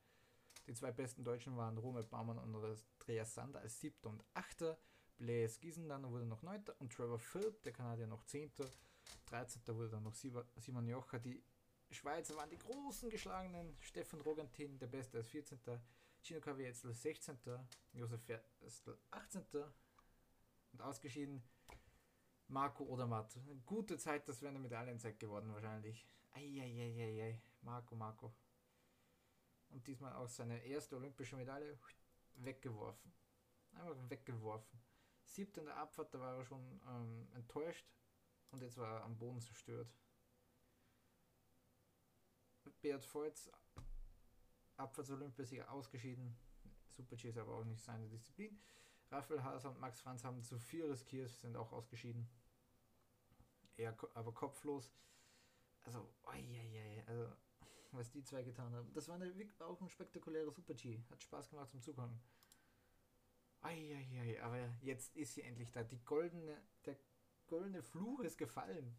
Die 0.67 0.75
zwei 0.75 0.93
besten 0.93 1.25
Deutschen 1.25 1.57
waren 1.57 1.77
Robert 1.77 2.09
Baumann 2.09 2.39
und 2.39 2.55
Andreas 2.55 3.35
Sander 3.35 3.61
als 3.61 3.81
siebter 3.81 4.11
und 4.11 4.23
achter. 4.35 4.79
Blaise 5.17 5.59
Giesen 5.61 5.89
dann 5.89 6.09
wurde 6.11 6.25
noch 6.25 6.43
neunter 6.43 6.75
und 6.79 6.93
Trevor 6.93 7.19
Philp, 7.19 7.63
der 7.63 7.73
Kanadier, 7.73 8.07
noch 8.07 8.25
zehnter. 8.25 8.71
13. 9.27 9.63
wurde 9.75 9.91
dann 9.91 10.05
noch 10.05 10.15
Simon 10.15 10.89
Jocha. 10.89 11.19
Die 11.19 11.43
Schweizer 11.91 12.37
waren 12.37 12.51
die 12.51 12.59
großen 12.59 13.11
geschlagenen. 13.11 13.77
Stefan 13.81 14.21
Rogantin, 14.21 14.79
der 14.79 14.87
Beste, 14.87 15.19
als 15.19 15.29
14. 15.29 15.59
Gino 16.23 16.41
Caviezel, 16.41 16.95
16. 16.95 17.39
Josef 17.93 18.23
Ferstl, 18.23 18.97
18. 19.11 19.43
Und 20.73 20.81
ausgeschieden 20.81 21.43
Marco 22.53 22.85
Odermatt. 22.85 23.41
Gute 23.65 23.97
Zeit, 23.97 24.29
das 24.29 24.43
wäre 24.43 24.51
eine 24.51 24.59
Medaillenzeit 24.59 25.19
geworden 25.19 25.51
wahrscheinlich. 25.55 26.07
Eieieiei, 26.33 27.41
Marco, 27.63 27.95
Marco. 27.95 28.35
Und 29.71 29.87
diesmal 29.87 30.15
auch 30.17 30.29
seine 30.29 30.63
erste 30.63 30.97
olympische 30.97 31.35
Medaille 31.35 31.79
weggeworfen. 32.35 33.11
Einfach 33.73 33.97
weggeworfen. 34.11 34.79
Siebter 35.25 35.63
in 35.63 35.67
der 35.69 35.79
Abfahrt, 35.79 36.13
da 36.13 36.21
war 36.21 36.37
er 36.37 36.45
schon 36.45 36.61
ähm, 36.89 37.27
enttäuscht 37.33 37.91
und 38.51 38.61
jetzt 38.61 38.77
war 38.77 38.99
er 38.99 39.05
am 39.05 39.17
Boden 39.17 39.41
zerstört. 39.41 39.91
Beat 42.83 43.15
Voits, 43.15 43.51
Abfahrts-Olympiasieger 44.77 45.71
ausgeschieden. 45.71 46.37
Super-G 46.91 47.31
ist 47.31 47.39
aber 47.39 47.55
auch 47.55 47.65
nicht 47.65 47.83
seine 47.83 48.09
Disziplin. 48.11 48.61
Raphael 49.11 49.43
Haser 49.43 49.71
und 49.71 49.81
Max 49.81 50.01
Franz 50.01 50.23
haben 50.23 50.43
zu 50.43 50.59
viel 50.59 50.85
riskiert, 50.85 51.31
sind 51.31 51.57
auch 51.57 51.73
ausgeschieden. 51.73 52.29
Er 53.83 53.97
aber 54.15 54.33
kopflos. 54.33 54.93
Also, 55.85 56.09
oi, 56.25 57.05
also 57.07 57.33
was 57.93 58.11
die 58.11 58.23
zwei 58.25 58.43
getan 58.43 58.75
haben. 58.75 58.93
Das 58.95 59.09
war 59.09 59.17
eine, 59.17 59.33
auch 59.61 59.81
ein 59.81 59.89
spektakulärer 59.89 60.51
Super-G. 60.51 61.03
Hat 61.11 61.23
Spaß 61.23 61.51
gemacht 61.51 61.71
zum 61.71 61.83
Zugucken. 61.83 62.21
Eieiei, 63.61 64.43
aber 64.43 64.75
jetzt 64.81 65.15
ist 65.15 65.35
sie 65.35 65.43
endlich 65.43 65.71
da. 65.71 65.85
Die 65.85 66.03
goldene, 66.05 66.61
der 66.85 66.97
goldene 67.47 67.83
Fluch 67.83 68.21
ist 68.21 68.39
gefallen. 68.39 68.97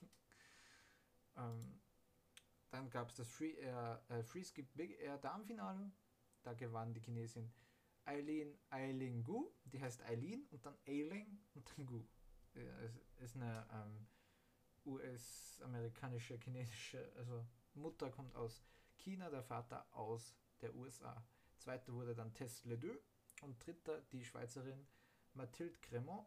ähm, 1.36 1.80
dann 2.70 2.88
gab 2.90 3.10
es 3.10 3.16
das 3.16 3.28
Free 3.28 3.54
Air, 3.54 4.02
äh, 4.08 4.22
Freeski 4.22 4.62
Big 4.62 4.98
Air 5.00 5.18
Darmfinale. 5.18 5.90
Da 6.42 6.54
gewann 6.54 6.94
die 6.94 7.00
Chinesin 7.00 7.52
Eileen 8.04 8.58
Eiling 8.70 9.24
Gu. 9.24 9.50
Die 9.64 9.80
heißt 9.80 10.02
Eileen 10.02 10.46
und 10.50 10.64
dann 10.64 10.78
Eiling 10.86 11.40
und 11.54 11.70
dann 11.76 11.86
Gu. 11.86 12.04
Es 12.54 12.96
ist 13.18 13.36
eine 13.36 13.66
ähm, 13.72 14.06
US-amerikanische, 14.84 16.38
chinesische, 16.38 17.12
also 17.16 17.46
Mutter 17.74 18.10
kommt 18.10 18.34
aus 18.34 18.62
China, 18.96 19.30
der 19.30 19.42
Vater 19.42 19.86
aus 19.92 20.34
der 20.60 20.74
USA. 20.74 21.24
Zweiter 21.58 21.92
wurde 21.92 22.14
dann 22.14 22.34
Tess 22.34 22.64
Ledoux 22.64 22.98
und 23.42 23.64
dritter 23.64 24.00
die 24.12 24.24
Schweizerin 24.24 24.86
Mathilde 25.34 25.78
Cremont. 25.80 26.26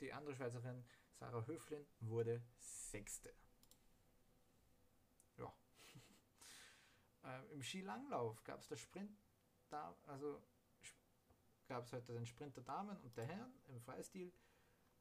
Die 0.00 0.12
andere 0.12 0.34
Schweizerin 0.34 0.84
Sarah 1.18 1.46
Höflin 1.46 1.86
wurde 2.00 2.42
sechste. 2.58 3.34
Ja. 5.38 5.52
ähm, 7.24 7.50
Im 7.52 7.62
Skilanglauf 7.62 8.42
gab 8.44 8.60
es 8.60 8.68
das 8.68 8.80
Sprint, 8.80 9.16
da, 9.70 9.96
also 10.06 10.42
gab 11.66 11.84
es 11.84 11.92
heute 11.92 12.12
den 12.12 12.26
Sprint 12.26 12.56
der 12.56 12.64
Damen 12.64 12.96
und 12.98 13.16
der 13.16 13.26
Herren 13.26 13.52
im 13.68 13.80
Freistil. 13.80 14.32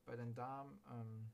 Bei 0.06 0.16
den 0.16 0.34
Damen 0.34 0.80
ähm, 0.92 1.32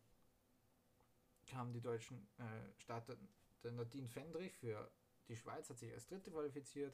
kamen 1.46 1.74
die 1.74 1.82
Deutschen, 1.82 2.28
äh, 2.38 2.80
starteten 2.80 3.28
der 3.64 3.72
Nadine 3.74 4.08
Fendrich 4.08 4.56
für 4.58 4.90
die 5.28 5.36
Schweiz 5.36 5.70
hat 5.70 5.78
sich 5.78 5.94
als 5.94 6.08
Dritte 6.08 6.32
qualifiziert. 6.32 6.94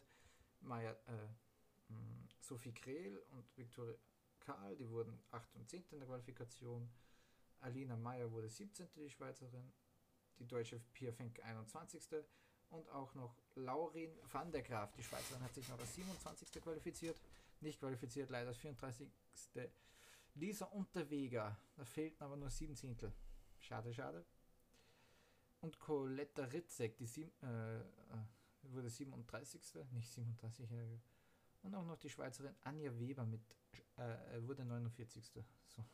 Maya, 0.60 0.92
äh, 0.92 1.28
hm, 1.88 2.28
Sophie 2.40 2.74
Krehl 2.74 3.18
und 3.32 3.46
Viktoria 3.58 3.96
Karl, 4.40 4.76
die 4.76 4.90
wurden 4.90 5.20
8 5.32 5.56
und 5.56 5.68
10. 5.68 5.84
in 5.92 6.00
der 6.00 6.08
Qualifikation. 6.08 6.90
Alina 7.62 7.96
Meyer 7.98 8.32
wurde 8.32 8.50
17. 8.50 8.88
die 8.96 9.10
Schweizerin. 9.10 9.74
Die 10.40 10.46
deutsche 10.46 10.80
Pia 10.94 11.12
Fink 11.12 11.44
21. 11.44 12.24
Und 12.70 12.88
auch 12.90 13.16
noch 13.16 13.36
Laurin 13.56 14.12
van 14.32 14.52
der 14.52 14.62
Graaf, 14.62 14.94
die 14.94 15.04
Schweizerin, 15.04 15.42
hat 15.42 15.54
sich 15.56 15.68
noch 15.68 15.80
als 15.80 15.96
27. 15.96 16.62
qualifiziert. 16.62 17.20
Nicht 17.62 17.80
qualifiziert, 17.80 18.30
leider 18.30 18.50
als 18.50 18.58
34. 18.58 19.10
Lisa 20.38 20.66
Unterweger, 20.66 21.58
da 21.76 21.86
fehlten 21.86 22.24
aber 22.24 22.38
nur 22.38 22.50
7 22.50 22.76
Zehntel. 22.76 23.14
Schade, 23.60 23.94
schade 23.94 24.26
und 25.62 25.80
Coletta 25.80 26.46
Ritzek, 26.46 26.98
die 26.98 27.06
sieb, 27.06 27.32
äh, 27.44 27.80
äh 27.80 27.84
wurde 28.64 28.90
37. 28.90 29.62
nicht 29.92 30.10
37. 30.12 30.70
Und 31.62 31.76
auch 31.76 31.86
noch 31.86 31.98
die 31.98 32.10
Schweizerin 32.10 32.56
Anja 32.64 32.98
Weber 33.00 33.26
mit 33.26 33.42
äh, 33.96 34.42
wurde 34.42 34.66
49. 34.66 35.46
So. 35.68 35.86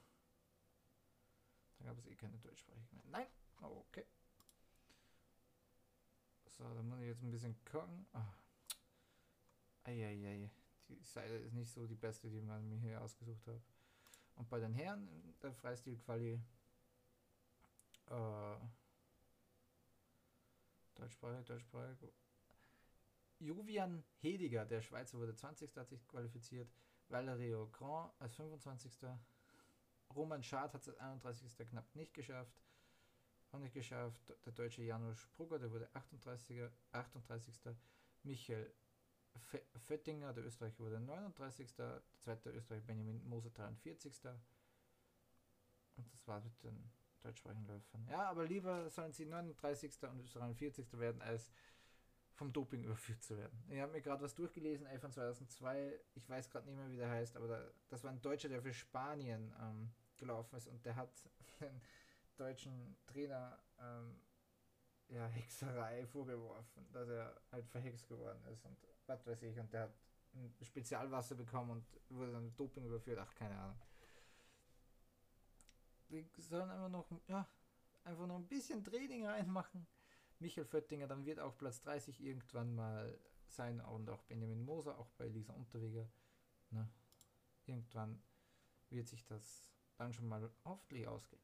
aber 1.80 2.00
es 2.00 2.06
ist 2.06 2.12
eh 2.12 2.16
keine 2.16 2.38
deutschsprachige 2.40 2.96
mehr. 2.96 3.06
Nein! 3.06 3.28
Okay. 3.62 4.06
So, 6.48 6.64
da 6.64 6.82
muss 6.82 7.00
ich 7.00 7.08
jetzt 7.08 7.22
ein 7.22 7.32
bisschen 7.32 7.56
gucken. 7.64 8.08
Oh. 8.14 8.34
Eieiei. 9.84 10.50
Die 10.88 11.04
Seite 11.04 11.36
ist 11.36 11.54
nicht 11.54 11.72
so 11.72 11.86
die 11.86 11.96
beste, 11.96 12.30
die 12.30 12.42
man 12.42 12.68
mir 12.70 12.78
hier 12.78 13.02
ausgesucht 13.02 13.46
hat. 13.48 13.62
Und 14.36 14.50
bei 14.50 14.60
den 14.60 14.74
Herren, 14.74 15.08
der 15.42 15.54
Freistil-Quali, 15.54 16.42
äh, 18.08 18.56
Deutschsprache, 20.96 21.44
Deutschsprache. 21.44 22.14
Jovian 23.40 24.04
Hediger, 24.22 24.66
der 24.66 24.82
Schweizer, 24.82 25.18
wurde 25.18 25.36
20. 25.36 25.76
hat 25.76 25.90
sich 25.90 26.08
qualifiziert. 26.08 26.72
Valerio 27.10 27.68
Grand 27.72 28.14
als 28.20 28.36
25. 28.36 28.92
Roman 30.16 30.44
Schad 30.44 30.74
hat 30.74 30.82
es 30.82 30.90
als 30.90 31.00
31. 31.00 31.68
knapp 31.68 31.96
nicht 31.96 32.14
geschafft. 32.14 32.64
Auch 33.52 33.60
nicht 33.60 33.74
geschafft. 33.74 34.34
Der 34.46 34.54
deutsche 34.54 34.84
Janusz 34.84 35.28
Brugger, 35.36 35.60
der 35.60 35.72
wurde 35.72 35.90
38. 35.94 36.70
38. 36.92 37.76
Michael 38.24 38.74
Föttinger, 39.80 40.34
der 40.34 40.46
Österreicher, 40.46 40.80
wurde 40.80 41.00
39. 41.00 41.76
Der 41.76 42.02
zweite 42.18 42.52
Österreicher 42.52 42.86
Benjamin 42.86 43.24
Moser 43.28 43.50
43. 43.52 44.14
Und 45.96 46.12
das 46.12 46.28
war 46.28 46.42
mit 46.42 46.64
den 46.64 46.92
deutschsprachigen 47.22 47.66
Läufern. 47.66 48.08
Ja, 48.10 48.30
aber 48.30 48.46
lieber 48.46 48.90
sollen 48.90 49.14
sie 49.14 49.26
39. 49.26 50.04
und 50.04 50.20
Österreich 50.20 50.58
40. 50.58 51.00
werden, 51.00 51.22
als 51.22 51.52
vom 52.34 52.52
Doping 52.52 52.84
überführt 52.84 53.22
zu 53.22 53.38
werden. 53.38 53.64
Ich 53.70 53.80
habe 53.80 53.92
mir 53.92 54.02
gerade 54.02 54.24
was 54.24 54.34
durchgelesen, 54.36 54.88
ey, 54.88 55.00
von 55.00 55.12
2002, 55.12 56.00
ich 56.16 56.28
weiß 56.28 56.50
gerade 56.50 56.66
nicht 56.68 56.76
mehr, 56.76 56.90
wie 56.90 56.98
der 56.98 57.10
heißt, 57.10 57.38
aber 57.38 57.48
da, 57.48 57.72
das 57.90 58.04
war 58.04 58.12
ein 58.12 58.22
Deutscher, 58.22 58.50
der 58.50 58.62
für 58.62 58.74
Spanien 58.74 59.54
ähm, 59.62 59.92
gelaufen 60.18 60.56
ist 60.56 60.68
und 60.68 60.84
der 60.86 60.96
hat 60.96 61.12
den 61.60 61.80
deutschen 62.36 62.98
Trainer 63.06 63.60
ähm, 63.80 64.20
ja, 65.10 65.28
Hexerei 65.28 66.08
vorgeworfen, 66.08 66.92
dass 66.92 67.08
er 67.08 67.40
halt 67.52 67.68
verhext 67.68 68.08
geworden 68.08 68.44
ist 68.52 68.66
und 68.66 68.78
was 69.08 69.26
weiß 69.26 69.44
ich, 69.44 69.60
und 69.60 69.72
der 69.74 69.84
hat 69.84 69.94
ein 70.34 70.54
Spezialwasser 70.62 71.36
bekommen 71.36 71.72
und 71.72 71.86
wurde 72.10 72.32
dann 72.32 72.46
mit 72.46 72.60
Doping 72.60 72.86
überführt, 72.86 73.20
ach, 73.20 73.34
keine 73.36 73.58
Ahnung. 73.58 73.80
Die 76.10 76.42
sollen 76.42 76.70
einfach 76.70 76.90
noch, 76.90 77.08
ja, 77.28 77.48
einfach 78.04 78.28
noch 78.28 78.36
ein 78.36 78.48
bisschen 78.48 78.84
Training 78.84 79.26
reinmachen. 79.26 79.88
Michael 80.40 80.66
Föttinger, 80.66 81.08
dann 81.08 81.26
wird 81.26 81.40
auch 81.40 81.58
Platz 81.58 81.82
30 81.82 82.22
irgendwann 82.22 82.76
mal 82.76 83.18
sein 83.48 83.80
und 83.82 84.10
auch 84.10 84.24
Benjamin 84.24 84.64
Moser, 84.64 84.98
auch 84.98 85.10
bei 85.12 85.28
Lisa 85.28 85.54
Unterweger. 85.54 86.10
Ne? 86.72 86.90
Irgendwann 87.66 88.22
wird 88.90 89.08
sich 89.08 89.26
das 89.26 89.72
dann 89.98 90.14
schon 90.14 90.28
mal 90.28 90.52
hoffentlich 90.66 91.08
ausgehen. 91.08 91.42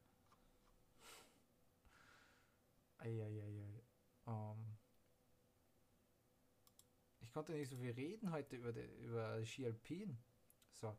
Eieiei. 2.97 3.83
Ich 4.25 4.78
konnte 7.39 7.53
nicht 7.53 7.69
so 7.69 7.77
viel 7.77 7.91
reden 7.91 8.34
heute 8.34 8.58
über, 8.58 8.74
die, 8.74 8.86
über 9.01 9.46
Ski 9.46 9.65
Alpin. 9.65 10.17
So. 10.74 10.93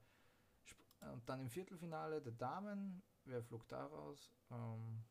Und 1.13 1.29
dann 1.29 1.39
im 1.41 1.51
Viertelfinale 1.51 2.23
der 2.23 2.33
Damen. 2.33 3.03
Wer 3.27 3.43
flog 3.43 3.69
da 3.69 3.85
raus? 3.85 4.33
Um, 4.49 5.05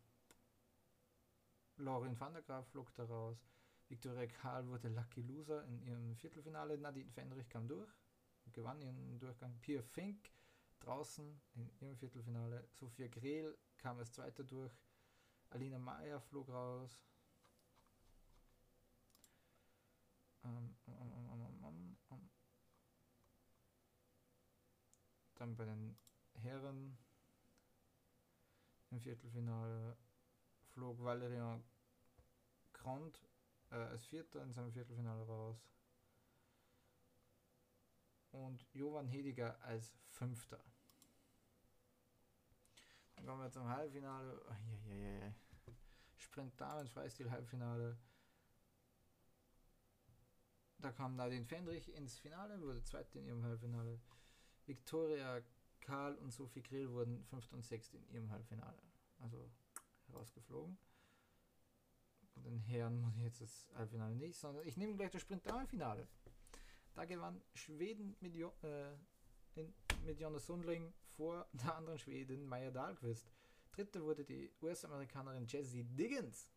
Lauren 1.77 2.19
van 2.19 2.33
der 2.33 2.41
Graaf 2.41 2.67
flog 2.69 2.91
da 2.95 3.03
raus. 3.03 3.47
Victoria 3.89 4.25
Karl 4.25 4.67
wurde 4.69 4.87
Lucky 4.89 5.21
Loser 5.21 5.63
in 5.65 5.79
ihrem 5.83 6.15
Viertelfinale. 6.15 6.79
Nadine 6.79 7.11
Fendrich 7.11 7.47
kam 7.47 7.67
durch, 7.67 7.91
gewann 8.51 8.81
ihren 8.81 9.19
Durchgang. 9.19 9.55
Pia 9.61 9.83
Fink 9.83 10.31
draußen 10.79 11.39
in 11.53 11.69
ihrem 11.79 11.95
Viertelfinale. 11.95 12.67
Sophia 12.71 13.07
Grehl 13.07 13.55
kam 13.77 13.99
als 13.99 14.11
Zweiter 14.13 14.43
durch. 14.43 14.73
Alina 15.51 15.77
Meyer 15.77 16.21
flog 16.21 16.49
raus. 16.49 17.05
Ähm, 20.43 20.75
ähm, 20.87 20.95
ähm, 20.97 21.19
Dann 25.39 25.55
bei 25.55 25.63
den 25.63 25.97
Herren 26.33 26.97
im 28.91 28.99
Viertelfinale 28.99 29.95
flog 30.73 31.01
Valerian 31.01 31.63
Grand 32.73 33.25
äh, 33.71 33.75
als 33.75 34.05
Vierter 34.05 34.43
in 34.43 34.51
seinem 34.51 34.73
Viertelfinale 34.73 35.23
raus. 35.23 35.65
Und 38.31 38.67
Jovan 38.73 39.07
Hediger 39.07 39.57
als 39.63 39.95
Fünfter. 40.09 40.63
Dann 43.15 43.25
kommen 43.25 43.41
wir 43.41 43.51
zum 43.51 43.67
Halbfinale. 43.67 44.41
Oh, 44.45 44.53
yeah, 44.87 44.95
yeah, 44.95 45.19
yeah. 45.19 45.33
Sprint 46.17 46.59
Damen 46.59 46.89
Freistil 46.89 47.31
Halbfinale. 47.31 47.97
Da 50.79 50.91
kam 50.91 51.15
Nadine 51.15 51.45
Fendrich 51.45 51.93
ins 51.93 52.19
Finale, 52.19 52.61
wurde 52.61 52.83
Zweite 52.83 53.19
in 53.19 53.25
ihrem 53.25 53.43
Halbfinale. 53.43 54.01
Victoria 54.69 55.41
Karl 55.81 56.15
und 56.19 56.31
Sophie 56.31 56.61
Grill 56.61 56.89
wurden 56.91 57.25
Fünfte 57.25 57.55
und 57.55 57.65
Sechste 57.65 57.97
in 57.97 58.07
ihrem 58.09 58.29
Halbfinale. 58.29 58.77
Also 59.19 59.49
rausgeflogen. 60.13 60.77
Von 62.33 62.43
den 62.43 62.59
Herren 62.59 63.01
muss 63.01 63.17
ich 63.17 63.23
jetzt 63.23 63.41
das 63.41 63.67
Halbfinale 63.75 64.15
nicht, 64.15 64.37
sondern 64.37 64.65
ich 64.67 64.77
nehme 64.77 64.95
gleich 64.95 65.11
das 65.11 65.23
Sprint 65.23 65.43
Finale. 65.67 66.07
Da 66.93 67.05
gewann 67.05 67.41
Schweden 67.53 68.15
mit, 68.21 68.35
jo 68.35 68.53
äh, 68.61 68.93
in, 69.55 69.73
mit 70.05 70.19
Jonas 70.19 70.45
Sundling 70.45 70.93
vor 71.17 71.47
der 71.53 71.75
anderen 71.75 71.97
Schwedin 71.97 72.45
Maya 72.45 72.71
Dahlqvist. 72.71 73.31
Dritte 73.71 74.03
wurde 74.03 74.23
die 74.23 74.51
US-Amerikanerin 74.61 75.47
Jessie 75.47 75.83
Diggins. 75.83 76.49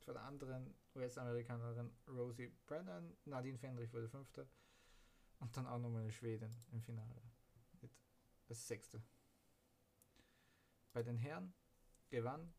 Vor 0.00 0.14
der 0.14 0.24
anderen 0.24 0.74
US-Amerikanerin 0.96 1.92
Rosie 2.08 2.52
Brennan. 2.66 3.16
Nadine 3.24 3.58
Fendrich 3.58 3.92
wurde 3.92 4.08
Fünfte. 4.08 4.48
Und 5.38 5.56
dann 5.56 5.66
auch 5.66 5.78
nochmal 5.78 6.02
eine 6.02 6.12
Schwedin 6.12 6.54
im 6.72 6.82
Finale. 6.82 7.31
Als 8.52 8.68
Sechste. 8.68 9.02
Bei 10.92 11.02
den 11.02 11.16
Herren 11.16 11.54
gewann 12.10 12.52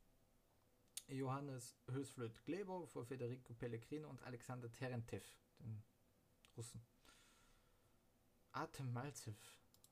Johannes 1.06 1.78
Hösflöt 1.88 2.44
Glebo 2.46 2.88
vor 2.88 3.06
Federico 3.06 3.54
Pellegrino 3.54 4.10
und 4.10 4.24
Alexander 4.24 4.72
Terentev, 4.72 5.24
den 5.60 5.84
Russen. 6.58 6.84
Artem 8.54 8.92
Malzev. 8.92 9.38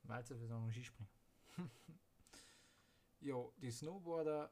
Malzev 0.02 0.42
ist 0.42 0.52
auch 0.52 0.64
ein 0.64 0.72
Skispringer. 0.72 1.08
jo, 3.20 3.54
die 3.58 3.70
Snowboarder, 3.70 4.52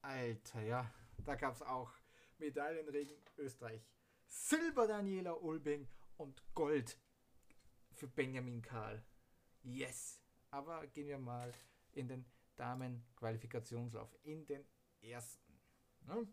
Alter, 0.00 0.62
ja, 0.62 0.90
da 1.18 1.34
gab 1.34 1.54
es 1.54 1.60
auch 1.60 1.92
Medaillenregen 2.38 3.22
Österreich. 3.36 3.86
Silber 4.26 4.86
Daniela 4.86 5.34
Ulbing 5.34 5.86
und 6.16 6.42
Gold 6.54 6.98
für 7.92 8.08
Benjamin 8.08 8.62
Karl. 8.62 9.04
Yes! 9.62 10.18
Aber 10.50 10.86
gehen 10.88 11.08
wir 11.08 11.18
mal 11.18 11.52
in 11.92 12.08
den 12.08 12.24
Damen-Qualifikationslauf, 12.56 14.14
in 14.22 14.46
den 14.46 14.64
ersten. 15.00 15.60
Ne? 16.02 16.26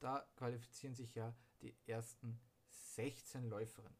Da 0.00 0.28
qualifizieren 0.36 0.94
sich 0.94 1.14
ja 1.14 1.34
die 1.62 1.76
ersten 1.86 2.40
16 2.68 3.48
Läuferinnen. 3.48 3.98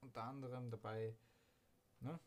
Unter 0.00 0.24
anderem 0.24 0.70
dabei 0.70 1.16
ne? 2.00 2.20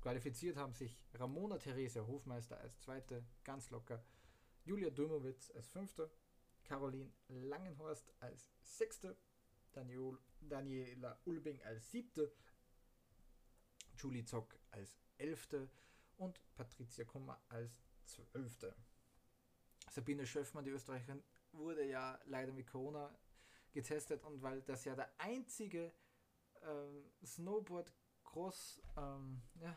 qualifiziert 0.00 0.56
haben 0.56 0.74
sich 0.74 0.98
Ramona 1.14 1.58
Theresia 1.58 2.06
Hofmeister 2.06 2.58
als 2.60 2.78
zweite, 2.80 3.24
ganz 3.44 3.70
locker, 3.70 4.04
Julia 4.64 4.90
Dümowitz 4.90 5.50
als 5.52 5.68
fünfte, 5.68 6.10
Caroline 6.64 7.12
Langenhorst 7.28 8.12
als 8.20 8.50
sechste, 8.62 9.16
Daniel, 9.72 10.18
Daniela 10.40 11.18
Ulbing 11.24 11.62
als 11.62 11.90
siebte, 11.90 12.32
Julie 13.96 14.24
Zock 14.24 14.58
als 14.70 14.96
elfte 15.18 15.68
und 16.16 16.40
Patricia 16.54 17.04
Kummer 17.04 17.40
als 17.48 17.82
zwölfte. 18.04 18.74
Sabine 19.90 20.26
Schöffmann, 20.26 20.64
die 20.64 20.70
Österreicherin, 20.70 21.22
wurde 21.52 21.84
ja 21.84 22.18
leider 22.26 22.52
mit 22.52 22.66
Corona 22.66 23.16
getestet 23.72 24.22
und 24.24 24.42
weil 24.42 24.62
das 24.62 24.84
ja 24.84 24.94
der 24.94 25.10
einzige 25.18 25.92
ähm, 26.62 27.10
Snowboard 27.24 27.92
Cross, 28.24 28.82
ähm, 28.96 29.42
ja, 29.60 29.76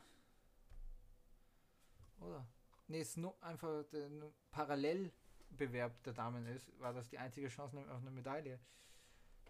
oder? 2.21 2.47
Nee, 2.87 3.03
Snow, 3.03 3.35
einfach 3.41 3.83
der 3.89 4.09
Parallelbewerb 4.51 6.03
der 6.03 6.13
Damen 6.13 6.45
ist, 6.47 6.77
war 6.79 6.93
das 6.93 7.07
die 7.07 7.17
einzige 7.17 7.47
Chance 7.47 7.79
auf 7.91 8.01
eine 8.01 8.11
Medaille. 8.11 8.59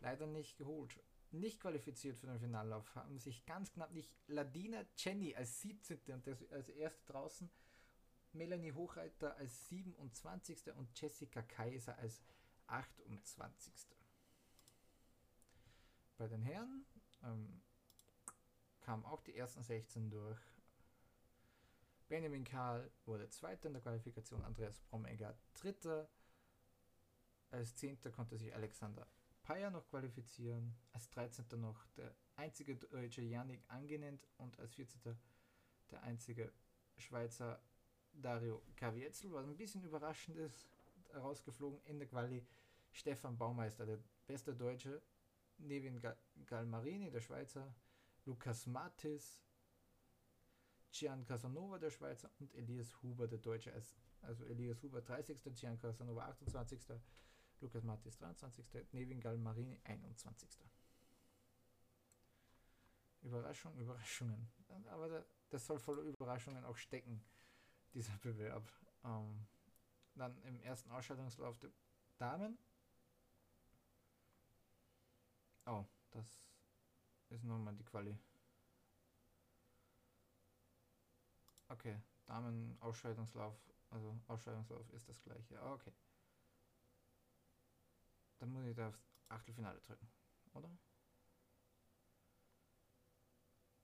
Leider 0.02 0.28
nicht 0.28 0.58
geholt. 0.58 1.00
Nicht 1.32 1.60
qualifiziert 1.60 2.18
für 2.18 2.26
den 2.26 2.40
Finallauf 2.40 2.96
haben 2.96 3.20
sich 3.20 3.46
ganz 3.46 3.72
knapp 3.72 3.92
nicht 3.92 4.16
Ladina 4.28 4.84
Jenny 4.98 5.36
als 5.36 5.62
17. 5.62 6.00
und 6.08 6.52
als 6.52 6.70
erste 6.70 7.06
draußen 7.12 7.50
Melanie 8.34 8.74
Hochreiter 8.74 9.36
als 9.38 9.68
27. 9.70 10.72
und 10.74 11.00
Jessica 11.00 11.42
Kaiser 11.44 11.98
als 11.98 12.22
28. 12.68 13.74
Bei 16.18 16.28
den 16.28 16.42
Herren 16.42 16.86
ähm, 17.24 17.62
kamen 18.82 19.06
auch 19.06 19.22
die 19.22 19.36
ersten 19.36 19.64
16 19.64 20.10
durch. 20.10 20.40
Benjamin 22.08 22.44
Karl 22.44 22.92
wurde 23.06 23.30
Zweiter 23.30 23.68
in 23.68 23.74
der 23.74 23.84
Qualifikation, 23.84 24.44
Andreas 24.44 24.80
Bromegger 24.82 25.38
Dritter. 25.54 26.10
Als 27.52 27.76
Zehnter 27.76 28.12
konnte 28.12 28.38
sich 28.38 28.54
Alexander 28.54 29.08
Payer 29.50 29.72
noch 29.72 29.88
qualifizieren. 29.88 30.76
Als 30.92 31.10
13. 31.10 31.60
noch 31.60 31.84
der 31.98 32.14
einzige 32.36 32.76
deutsche 32.76 33.24
Yannick 33.24 33.64
Angenent 33.68 34.28
und 34.38 34.60
als 34.60 34.76
14. 34.76 35.02
der 35.90 36.04
einzige 36.04 36.54
Schweizer 37.00 37.60
Dario 38.14 38.62
Kavietzel, 38.76 39.34
was 39.34 39.48
ein 39.48 39.58
bisschen 39.58 39.84
überraschend 39.84 40.38
ist, 40.38 40.70
rausgeflogen 41.16 41.82
in 41.86 41.98
der 41.98 42.08
Quali. 42.08 42.46
Stefan 42.92 43.40
Baumeister, 43.40 43.88
der 43.88 43.98
beste 44.28 44.54
Deutsche, 44.54 45.02
Nevin 45.58 46.00
Galmarini, 46.46 47.10
der 47.10 47.22
Schweizer, 47.22 47.74
Lukas 48.26 48.68
Matis, 48.68 49.42
Gian 50.92 51.26
Casanova, 51.26 51.80
der 51.80 51.90
Schweizer 51.90 52.30
und 52.38 52.54
Elias 52.54 53.02
Huber, 53.02 53.28
der 53.28 53.40
Deutsche. 53.40 53.74
Also 54.22 54.46
Elias 54.46 54.84
Huber 54.84 55.02
30., 55.02 55.42
Gian 55.56 55.80
Casanova 55.80 56.28
28., 56.28 57.02
Lukas 57.62 57.84
Matis 57.84 58.18
23., 58.18 58.66
Nevin 58.94 59.20
Galmarini 59.20 59.80
21. 59.84 60.50
Überraschung, 63.22 63.78
Überraschungen. 63.78 64.50
Aber 64.88 65.26
das 65.50 65.66
soll 65.66 65.80
voller 65.80 66.04
Überraschungen 66.04 66.64
auch 66.64 66.78
stecken, 66.78 67.24
dieser 67.94 68.18
Bewerb. 68.22 68.72
Ähm, 69.04 69.46
dann 70.16 70.42
im 70.44 70.62
ersten 70.62 70.92
Ausscheidungslauf 70.92 71.58
der 71.60 71.72
Damen. 72.18 72.58
Oh, 75.66 75.86
das 76.12 76.42
ist 77.30 77.44
nochmal 77.44 77.76
die 77.76 77.84
Quali. 77.84 78.18
Okay, 81.70 82.02
Damen-Ausscheidungslauf, 82.26 83.56
also 83.92 84.20
Ausscheidungslauf 84.28 84.90
ist 84.92 85.08
das 85.08 85.22
gleiche. 85.22 85.62
Ah, 85.62 85.74
okay. 85.74 85.94
Dann 88.40 88.52
muss 88.52 88.66
ich 88.66 88.76
da 88.76 88.88
aufs 88.88 89.02
Achtelfinale 89.28 89.80
drücken, 89.82 90.10
oder? 90.54 90.70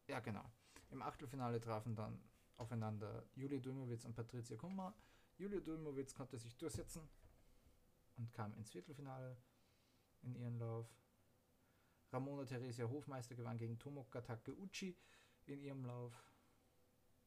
Ja, 0.07 0.19
genau. 0.19 0.49
Im 0.91 1.01
Achtelfinale 1.01 1.59
trafen 1.59 1.95
dann 1.95 2.23
aufeinander 2.57 3.27
Juli 3.35 3.61
Dulmowitz 3.61 4.05
und 4.05 4.15
Patricia 4.15 4.55
Kummer. 4.55 4.95
Julia 5.37 5.59
Dulmowitz 5.59 6.13
konnte 6.13 6.37
sich 6.37 6.55
durchsetzen 6.57 7.07
und 8.17 8.31
kam 8.33 8.53
ins 8.55 8.71
Viertelfinale 8.71 9.37
in 10.21 10.35
ihren 10.35 10.57
Lauf. 10.57 10.87
Ramona 12.11 12.45
Theresia 12.45 12.87
Hofmeister 12.87 13.35
gewann 13.35 13.57
gegen 13.57 13.77
Tomoka 13.77 14.21
Takeuchi 14.21 14.97
in 15.47 15.61
ihrem 15.61 15.83
Lauf. 15.83 16.13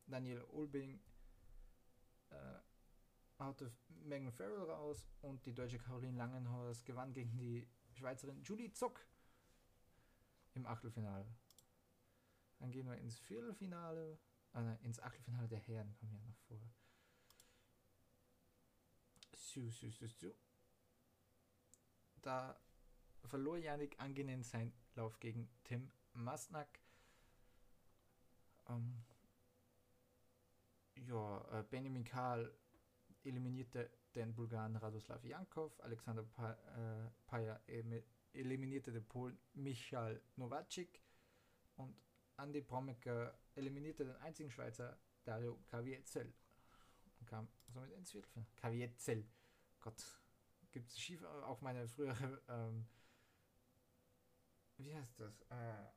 Daniel 0.07 0.43
Olbing 0.53 0.99
äh, 2.31 2.59
haute 3.39 3.73
Megan 3.89 4.33
Farrell 4.33 4.71
raus 4.71 5.09
und 5.21 5.45
die 5.47 5.55
deutsche 5.55 5.79
Caroline 5.79 6.17
Langenhorst 6.17 6.85
gewann 6.85 7.13
gegen 7.13 7.37
die 7.37 7.69
Schweizerin 7.93 8.43
Julie 8.43 8.73
Zock 8.73 9.07
im 10.55 10.67
Achtelfinale. 10.67 11.27
Dann 12.59 12.71
gehen 12.71 12.87
wir 12.87 12.97
ins 12.97 13.19
Viertelfinale, 13.19 14.19
äh, 14.55 14.85
ins 14.85 15.01
Achtelfinale 15.01 15.49
der 15.49 15.59
Herren 15.61 15.95
kommen 15.95 16.13
wir 16.13 16.21
noch 16.21 16.37
vor. 16.49 16.61
Su, 19.35 19.71
su, 19.71 19.91
su, 19.91 20.09
su. 20.09 20.35
Da 22.23 22.61
verlor 23.25 23.59
Janik 23.59 23.99
angenehm 24.01 24.43
sein 24.43 24.73
Lauf 24.95 25.21
gegen 25.21 25.49
Tim 25.65 25.93
Masnak. 26.13 26.81
Ähm, 28.69 29.05
ja, 30.97 31.61
äh, 31.61 31.63
Benjamin 31.63 32.05
Karl 32.05 32.53
eliminierte 33.25 33.91
den 34.15 34.35
Bulgaren 34.35 34.77
Radoslav 34.77 35.25
Jankov, 35.25 35.79
Alexander 35.81 36.23
pa 36.23 36.53
äh, 36.53 37.11
Paja 37.27 37.61
eliminierte 38.33 38.93
den 38.93 39.05
Polen 39.05 39.39
Michal 39.55 40.21
Nowacik 40.37 41.03
und 41.77 41.97
Andy 42.37 42.63
Promecker 42.63 43.39
eliminierte 43.55 44.05
den 44.05 44.17
einzigen 44.17 44.51
Schweizer 44.51 44.99
Dario 45.25 45.59
Kavietzel 45.67 46.33
und 47.21 47.27
kam 47.27 47.49
somit 47.69 47.93
ins 47.93 48.11
Viertelfinale. 48.11 48.51
Kavietzel. 48.57 49.27
Gott, 49.81 50.03
gibt 50.71 50.89
es 50.91 50.99
schief 50.99 51.23
auch 51.25 51.61
meine 51.61 51.87
frühere 51.89 52.43
ähm, 52.49 52.87
wie 54.79 54.95
heißt 54.95 55.19
das? 55.19 55.41
Äh, 55.51 55.89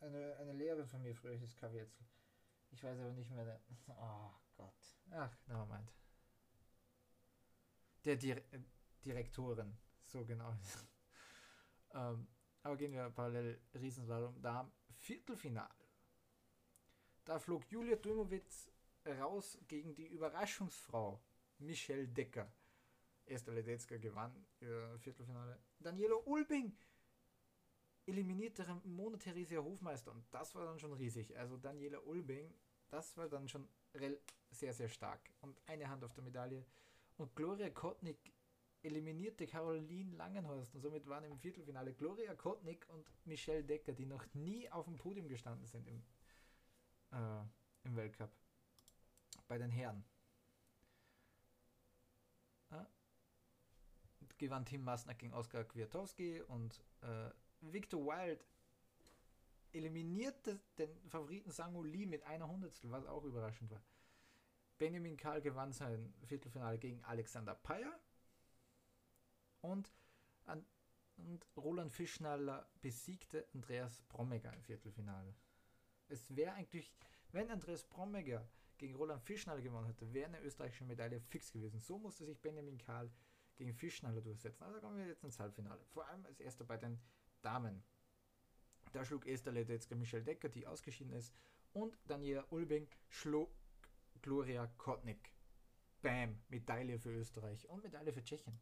eine, 0.00 0.36
eine 0.36 0.52
Lehrerin 0.54 0.86
von 0.86 1.02
mir 1.02 1.14
früher 1.14 1.34
hieß 1.34 1.54
Kavietzel. 1.56 2.06
Ich 2.70 2.82
weiß 2.82 2.98
aber 2.98 3.12
nicht 3.12 3.30
mehr. 3.30 3.60
Oh 3.88 4.30
Gott. 4.60 4.96
Ach, 5.12 5.34
nevermind. 5.46 5.92
Der 8.04 8.16
Dir 8.16 8.42
Direktorin. 9.04 9.76
So 10.04 10.24
genau. 10.24 10.54
ähm, 11.94 12.28
aber 12.62 12.76
gehen 12.76 12.92
wir 12.92 13.08
parallel 13.10 13.60
Riesenslalom. 13.74 14.40
Da 14.42 14.70
Viertelfinale. 14.98 15.74
Da 17.24 17.38
flog 17.38 17.64
Julia 17.70 17.96
Dümowitz 17.96 18.70
raus 19.06 19.58
gegen 19.66 19.94
die 19.94 20.08
Überraschungsfrau 20.08 21.22
Michelle 21.58 22.08
Decker. 22.08 22.52
Esther 23.24 23.54
Ledetzka 23.54 23.96
gewann 23.96 24.46
ihr 24.60 24.98
Viertelfinale. 24.98 25.58
Daniela 25.78 26.16
Ulbing 26.26 26.76
eliminierte 28.06 28.66
Mona 28.84 29.16
Theresia 29.16 29.62
Hofmeister 29.62 30.10
und 30.10 30.24
das 30.30 30.54
war 30.54 30.64
dann 30.64 30.78
schon 30.78 30.92
riesig. 30.92 31.36
Also 31.38 31.56
Daniela 31.56 32.00
Ulbing, 32.00 32.52
das 32.88 33.16
war 33.16 33.28
dann 33.28 33.48
schon 33.48 33.68
sehr, 34.50 34.72
sehr 34.72 34.88
stark. 34.88 35.20
Und 35.40 35.60
eine 35.66 35.88
Hand 35.88 36.04
auf 36.04 36.12
der 36.12 36.24
Medaille. 36.24 36.64
Und 37.16 37.34
Gloria 37.34 37.70
Kotnik 37.70 38.32
eliminierte 38.82 39.46
Caroline 39.46 40.16
Langenhorst 40.16 40.74
und 40.74 40.80
somit 40.80 41.06
waren 41.06 41.24
im 41.24 41.38
Viertelfinale 41.38 41.92
Gloria 41.92 42.34
Kotnik 42.34 42.88
und 42.88 43.06
Michelle 43.26 43.62
Decker, 43.62 43.92
die 43.92 44.06
noch 44.06 44.24
nie 44.32 44.70
auf 44.70 44.86
dem 44.86 44.96
Podium 44.96 45.28
gestanden 45.28 45.66
sind 45.66 45.86
im, 45.86 46.02
äh, 47.12 47.42
im 47.84 47.96
Weltcup. 47.96 48.30
Bei 49.48 49.58
den 49.58 49.70
Herren. 49.70 50.04
gewann 54.40 54.64
Tim 54.64 54.82
Masner 54.82 55.14
gegen 55.14 55.34
Oskar 55.34 55.64
Kwiatowski 55.64 56.40
und 56.40 56.82
äh, 57.02 57.30
Victor 57.60 58.00
Wild 58.06 58.44
eliminierte 59.72 60.60
den 60.78 60.90
Favoriten 61.08 61.50
Sango 61.50 61.82
Lee 61.82 62.06
mit 62.06 62.22
einer 62.24 62.48
Hundertstel, 62.48 62.90
was 62.90 63.06
auch 63.06 63.24
überraschend 63.24 63.70
war. 63.70 63.82
Benjamin 64.78 65.16
Karl 65.16 65.42
gewann 65.42 65.72
sein 65.72 66.14
Viertelfinale 66.24 66.78
gegen 66.78 67.04
Alexander 67.04 67.54
Payer 67.54 68.00
und, 69.60 69.92
und 71.16 71.46
Roland 71.56 71.92
Fischnaller 71.92 72.66
besiegte 72.80 73.46
Andreas 73.52 74.02
Brommeger 74.08 74.52
im 74.54 74.62
Viertelfinale. 74.62 75.34
Es 76.08 76.34
wäre 76.34 76.54
eigentlich, 76.54 76.94
wenn 77.32 77.50
Andreas 77.50 77.84
Brommeger 77.84 78.48
gegen 78.78 78.94
Roland 78.94 79.22
Fischnaller 79.22 79.60
gewonnen 79.60 79.86
hätte, 79.86 80.12
wäre 80.14 80.28
eine 80.28 80.40
österreichische 80.40 80.84
Medaille 80.84 81.20
fix 81.20 81.52
gewesen. 81.52 81.78
So 81.80 81.98
musste 81.98 82.24
sich 82.24 82.40
Benjamin 82.40 82.78
Karl 82.78 83.10
gegen 83.56 83.74
Fischschneider 83.74 84.22
durchsetzen. 84.22 84.64
Also 84.64 84.80
kommen 84.80 84.96
wir 84.96 85.06
jetzt 85.06 85.22
ins 85.22 85.38
Halbfinale. 85.38 85.84
Vor 85.92 86.06
allem 86.08 86.24
als 86.24 86.40
erster 86.40 86.64
bei 86.64 86.78
den 86.78 86.98
Damen. 87.42 87.84
Da 88.92 89.04
schlug 89.04 89.26
Esther 89.26 89.52
Ledetzka 89.52 89.94
Michelle 89.94 90.24
Decker, 90.24 90.48
die 90.48 90.66
ausgeschieden 90.66 91.12
ist, 91.12 91.34
und 91.72 91.96
Daniela 92.06 92.44
Ulbing 92.50 92.88
schlug 93.08 93.50
Gloria 94.22 94.66
Kotnik. 94.78 95.32
Bam, 96.02 96.42
Medaille 96.48 96.98
für 96.98 97.10
Österreich 97.10 97.68
und 97.68 97.82
Medaille 97.82 98.12
für 98.12 98.24
Tschechien. 98.24 98.58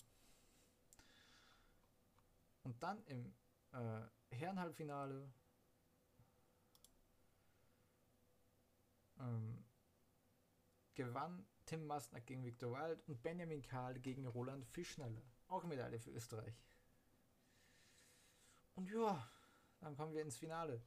Und 2.65 2.83
dann 2.83 3.03
im 3.07 3.33
äh, 3.73 4.01
Herrenhalbfinale 4.31 5.33
ähm, 9.21 9.65
gewann 10.95 11.47
Tim 11.65 11.87
Mastner 11.87 12.21
gegen 12.21 12.45
Victor 12.45 12.73
Wild 12.73 13.07
und 13.09 13.23
Benjamin 13.23 13.63
Karl 13.63 13.99
gegen 14.01 14.27
Roland 14.27 14.67
Fischneller. 14.67 15.23
Auch 15.47 15.65
Medaille 15.65 16.01
für 16.01 16.11
Österreich. 16.11 16.61
Und 18.75 18.91
ja, 18.91 19.31
dann 19.81 19.97
kommen 19.97 20.15
wir 20.15 20.23
ins 20.23 20.37
Finale. 20.37 20.81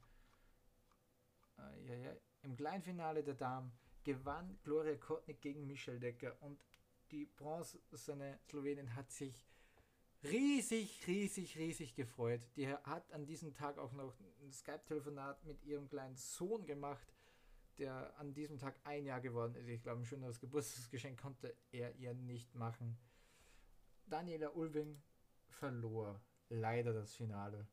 Äh, 1.58 1.86
ja, 1.86 1.94
ja. 1.94 2.16
Im 2.42 2.56
Kleinfinale 2.56 3.22
der 3.22 3.34
Damen 3.34 3.72
gewann 4.04 4.58
Gloria 4.64 4.96
Kotnik 4.96 5.40
gegen 5.40 5.66
Michel 5.66 6.00
Decker 6.00 6.36
und 6.40 6.58
die 7.10 7.26
bronzene 7.26 8.38
Slowenin 8.48 8.94
hat 8.96 9.10
sich 9.10 9.46
riesig, 10.24 11.06
riesig, 11.06 11.56
riesig 11.56 11.94
gefreut. 11.94 12.40
Die 12.56 12.68
hat 12.68 13.12
an 13.12 13.26
diesem 13.26 13.54
Tag 13.54 13.78
auch 13.78 13.92
noch 13.92 14.14
ein 14.42 14.52
Skype-Telefonat 14.52 15.44
mit 15.44 15.62
ihrem 15.64 15.88
kleinen 15.88 16.16
Sohn 16.16 16.64
gemacht 16.66 17.12
der 17.78 18.16
an 18.18 18.34
diesem 18.34 18.58
Tag 18.58 18.78
ein 18.84 19.04
Jahr 19.04 19.20
geworden 19.20 19.54
ist. 19.56 19.68
Ich 19.68 19.82
glaube, 19.82 20.00
ein 20.00 20.04
schöneres 20.04 20.40
Geburtstagsgeschenk 20.40 21.20
konnte 21.20 21.54
er 21.70 21.94
ihr 21.96 22.14
nicht 22.14 22.54
machen. 22.54 22.98
Daniela 24.06 24.50
Ulving 24.50 25.00
verlor 25.48 26.20
leider 26.48 26.92
das 26.92 27.14
Finale. 27.14 27.66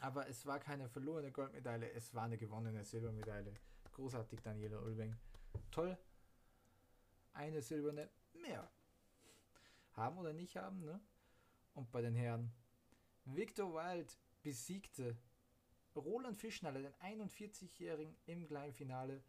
Aber 0.00 0.28
es 0.28 0.44
war 0.44 0.58
keine 0.58 0.88
verlorene 0.88 1.32
Goldmedaille, 1.32 1.90
es 1.92 2.14
war 2.14 2.24
eine 2.24 2.36
gewonnene 2.36 2.84
Silbermedaille. 2.84 3.54
großartig, 3.92 4.40
Daniela 4.42 4.78
Ulbeng. 4.80 5.16
Toll. 5.70 5.96
Eine 7.32 7.62
silberne 7.62 8.10
mehr. 8.34 8.70
Haben 9.92 10.18
oder 10.18 10.34
nicht 10.34 10.56
haben, 10.56 10.84
ne? 10.84 11.00
Und 11.74 11.90
bei 11.90 12.02
den 12.02 12.14
Herren. 12.14 12.52
Victor 13.24 13.72
Wild 13.74 14.18
besiegte 14.42 15.16
Roland 15.94 16.36
Fischnaller, 16.36 16.82
den 16.82 16.94
41-Jährigen 16.94 18.16
im 18.26 18.46
kleinen 18.46 18.74
Finale. 18.74 19.22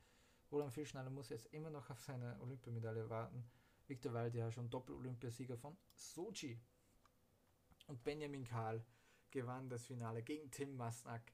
Roland 0.52 0.74
Fischnaller 0.74 1.10
muss 1.10 1.30
jetzt 1.30 1.48
immer 1.48 1.70
noch 1.70 1.90
auf 1.90 2.00
seine 2.02 2.40
Olympiamedaille 2.42 3.10
warten. 3.10 3.50
Victor 3.88 4.14
Wild 4.14 4.36
ja 4.36 4.52
schon 4.52 4.70
Doppel-Olympiasieger 4.70 5.58
von 5.58 5.78
Sochi. 5.94 6.60
Und 7.88 8.04
Benjamin 8.04 8.44
Kahl 8.44 8.86
gewann 9.32 9.70
das 9.70 9.86
Finale 9.86 10.24
gegen 10.24 10.50
Tim 10.52 10.76
Masnak. 10.76 11.34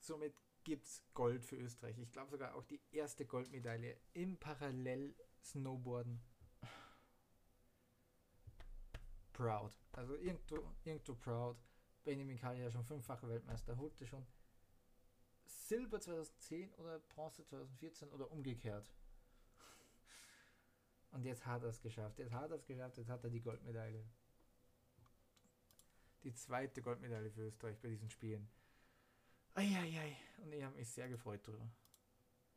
Somit 0.00 0.34
gibt 0.64 0.86
es 0.86 1.02
Gold 1.14 1.44
für 1.44 1.56
Österreich. 1.56 1.98
Ich 1.98 2.10
glaube 2.12 2.30
sogar 2.30 2.54
auch 2.54 2.64
die 2.64 2.80
erste 2.92 3.24
Goldmedaille 3.24 3.96
im 4.12 4.36
Parallel-Snowboarden. 4.38 6.20
Proud. 9.32 9.72
Also 9.92 10.16
irgendwo, 10.16 10.74
irgendwo 10.84 11.14
proud. 11.14 11.56
Benjamin 12.04 12.38
Kahl 12.38 12.58
ja 12.58 12.70
schon 12.70 12.84
fünffacher 12.84 13.28
Weltmeister, 13.28 13.76
holte 13.76 14.06
schon 14.06 14.26
Silber 15.46 16.00
2010 16.00 16.74
oder 16.74 16.98
Bronze 17.00 17.44
2014 17.44 18.10
oder 18.10 18.30
umgekehrt. 18.30 18.90
Und 21.10 21.24
jetzt 21.24 21.46
hat 21.46 21.62
er 21.62 21.68
es 21.68 21.80
geschafft. 21.80 22.18
Jetzt 22.18 22.32
hat 22.32 22.50
er 22.50 22.56
es 22.56 22.66
geschafft. 22.66 22.98
Jetzt 22.98 23.08
hat 23.08 23.24
er 23.24 23.30
die 23.30 23.40
Goldmedaille. 23.40 24.04
Die 26.24 26.34
zweite 26.34 26.82
Goldmedaille 26.82 27.30
für 27.30 27.42
Österreich 27.42 27.78
bei 27.78 27.88
diesen 27.88 28.10
Spielen. 28.10 28.48
Eieiei. 29.54 30.16
Und 30.42 30.52
ich 30.52 30.62
habe 30.62 30.76
mich 30.76 30.88
sehr 30.88 31.08
gefreut 31.08 31.46
darüber. 31.46 31.70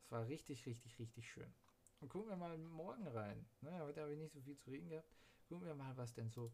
Es 0.04 0.12
war 0.12 0.28
richtig, 0.28 0.66
richtig, 0.66 0.98
richtig 1.00 1.30
schön. 1.30 1.54
Und 2.00 2.10
gucken 2.10 2.30
wir 2.30 2.38
mal 2.38 2.58
morgen 2.58 3.08
rein. 3.08 3.46
Ne, 3.62 3.80
heute 3.82 4.02
habe 4.02 4.14
ich 4.14 4.20
nicht 4.20 4.34
so 4.34 4.42
viel 4.42 4.58
zu 4.58 4.72
reden 4.72 4.90
gehabt. 4.90 5.12
Gucken 5.48 5.68
wir 5.68 5.76
mal, 5.76 5.96
was 5.98 6.14
denn 6.14 6.30
so 6.30 6.52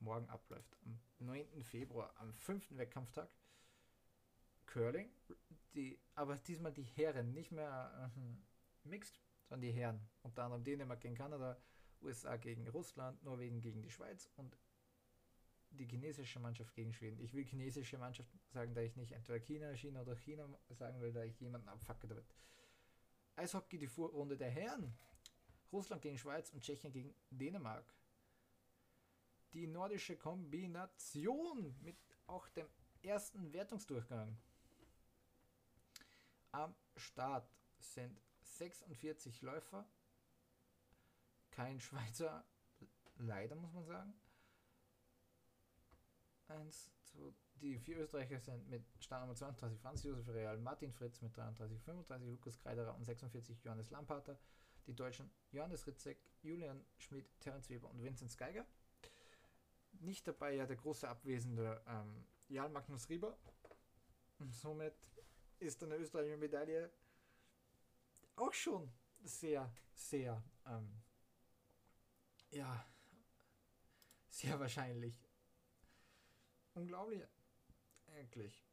morgen 0.00 0.28
abläuft. 0.28 0.76
Am 0.84 0.98
9. 1.20 1.62
Februar, 1.62 2.12
am 2.16 2.34
5. 2.34 2.76
Wettkampftag. 2.76 3.28
Curling. 4.66 5.10
Die, 5.74 5.98
aber 6.14 6.36
diesmal 6.36 6.72
die 6.72 6.82
Herren, 6.82 7.32
nicht 7.32 7.52
mehr 7.52 8.12
äh, 8.16 8.88
Mixed, 8.88 9.20
sondern 9.48 9.62
die 9.62 9.72
Herren. 9.72 10.00
Unter 10.22 10.44
anderem 10.44 10.64
Dänemark 10.64 11.00
gegen 11.00 11.14
Kanada, 11.14 11.56
USA 12.02 12.36
gegen 12.36 12.66
Russland, 12.68 13.22
Norwegen 13.22 13.60
gegen 13.60 13.82
die 13.82 13.90
Schweiz 13.90 14.28
und 14.36 14.56
die 15.78 15.86
chinesische 15.86 16.38
Mannschaft 16.40 16.74
gegen 16.74 16.92
Schweden. 16.92 17.18
Ich 17.20 17.32
will 17.32 17.44
chinesische 17.44 17.98
Mannschaft 17.98 18.30
sagen, 18.48 18.74
da 18.74 18.80
ich 18.80 18.96
nicht 18.96 19.12
entweder 19.12 19.40
China, 19.40 19.74
China 19.74 20.02
oder 20.02 20.16
China 20.16 20.48
sagen 20.70 21.00
will, 21.00 21.12
da 21.12 21.24
ich 21.24 21.38
jemanden 21.40 21.68
abfacke 21.68 22.06
damit. 22.06 22.34
Eishockey 23.36 23.78
die 23.78 23.86
Vorrunde 23.86 24.36
der 24.36 24.50
Herren. 24.50 24.94
Russland 25.72 26.02
gegen 26.02 26.18
Schweiz 26.18 26.50
und 26.50 26.62
Tschechien 26.62 26.92
gegen 26.92 27.14
Dänemark. 27.30 27.94
Die 29.54 29.66
nordische 29.66 30.16
Kombination 30.16 31.74
mit 31.82 31.96
auch 32.26 32.48
dem 32.50 32.66
ersten 33.02 33.52
Wertungsdurchgang. 33.52 34.36
Am 36.52 36.74
Start 36.96 37.50
sind 37.78 38.20
46 38.42 39.42
Läufer. 39.42 39.86
Kein 41.50 41.80
Schweizer, 41.80 42.44
leider 43.16 43.56
muss 43.56 43.72
man 43.72 43.84
sagen. 43.84 44.14
Eins, 46.52 46.90
zwei, 47.04 47.32
die 47.54 47.78
vier 47.78 47.98
Österreicher 47.98 48.38
sind 48.38 48.68
mit 48.68 48.84
Startnummer 48.98 49.34
32 49.34 49.80
Franz 49.80 50.02
Josef 50.02 50.28
Real, 50.28 50.58
Martin 50.58 50.92
Fritz 50.92 51.20
mit 51.22 51.36
33, 51.36 51.80
35 51.82 52.28
Lukas 52.28 52.58
Kreiderer 52.58 52.94
und 52.94 53.04
46 53.04 53.64
Johannes 53.64 53.90
Lampater. 53.90 54.38
Die 54.86 54.94
Deutschen 54.94 55.30
Johannes 55.52 55.86
Ritzek, 55.86 56.18
Julian 56.42 56.84
Schmidt, 56.98 57.26
Terence 57.40 57.70
Weber 57.70 57.88
und 57.88 58.02
Vincent 58.02 58.36
Geiger. 58.36 58.66
Nicht 60.00 60.26
dabei 60.26 60.54
ja 60.54 60.66
der 60.66 60.76
große 60.76 61.08
abwesende 61.08 61.80
ähm, 61.86 62.26
Jan 62.48 62.72
Magnus 62.72 63.08
Rieber. 63.08 63.38
Und 64.38 64.52
somit 64.54 64.94
ist 65.60 65.82
eine 65.82 65.96
österreichische 65.96 66.36
Medaille 66.36 66.90
auch 68.36 68.52
schon 68.52 68.90
sehr, 69.22 69.72
sehr, 69.94 70.42
ähm, 70.66 71.00
ja, 72.50 72.84
sehr 74.28 74.58
wahrscheinlich. 74.58 75.18
Unglaublich, 76.74 77.22
eigentlich. 78.06 78.64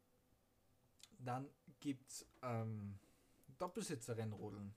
Dann 1.18 1.50
gibt 1.80 2.10
es 2.10 2.26
ähm, 2.42 2.98
Doppelsitzer-Rennrodeln 3.58 4.74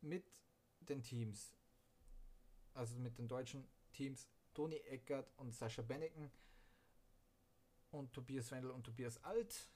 mit 0.00 0.24
den 0.80 1.02
Teams, 1.02 1.54
also 2.74 2.96
mit 2.96 3.18
den 3.18 3.28
deutschen 3.28 3.68
Teams 3.92 4.26
Toni 4.54 4.76
Eckert 4.76 5.30
und 5.36 5.54
Sascha 5.54 5.82
Benneken 5.82 6.30
und 7.90 8.12
Tobias 8.12 8.50
Wendel 8.50 8.70
und 8.70 8.84
Tobias 8.84 9.22
Alt. 9.22 9.68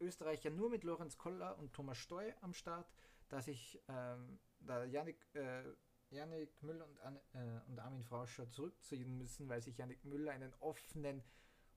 Österreicher 0.00 0.50
nur 0.50 0.70
mit 0.70 0.84
Lorenz 0.84 1.16
Koller 1.16 1.58
und 1.58 1.72
Thomas 1.72 1.98
Steu 1.98 2.32
am 2.40 2.54
Start, 2.54 2.88
da 3.28 3.40
sich 3.40 3.80
ähm, 3.88 4.38
da 4.60 4.84
Janik, 4.84 5.16
äh, 5.34 5.64
Janik 6.10 6.62
Müller 6.62 6.86
und, 6.86 6.98
äh, 7.34 7.60
und 7.68 7.78
Armin 7.78 8.04
Frauscher 8.04 8.50
zurückziehen 8.50 9.18
müssen, 9.18 9.48
weil 9.48 9.62
sich 9.62 9.76
Janik 9.76 10.04
Müller 10.04 10.32
einen 10.32 10.54
offenen 10.60 11.22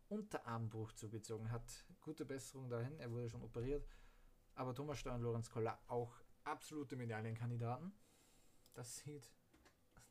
Unterarmbruch 0.08 0.94
zugezogen 0.94 1.52
hat. 1.52 1.86
Gute 2.02 2.26
Besserung 2.26 2.70
dahin, 2.70 3.00
er 3.00 3.12
wurde 3.12 3.30
schon 3.30 3.44
operiert. 3.44 3.88
Aber 4.56 4.74
Thomas 4.74 5.00
Steu 5.00 5.14
und 5.14 5.22
Lorenz 5.22 5.50
Koller 5.50 5.80
auch 5.88 6.14
absolute 6.44 6.96
Medaillenkandidaten. 6.96 7.94
Das 8.74 8.98
sieht, 8.98 9.32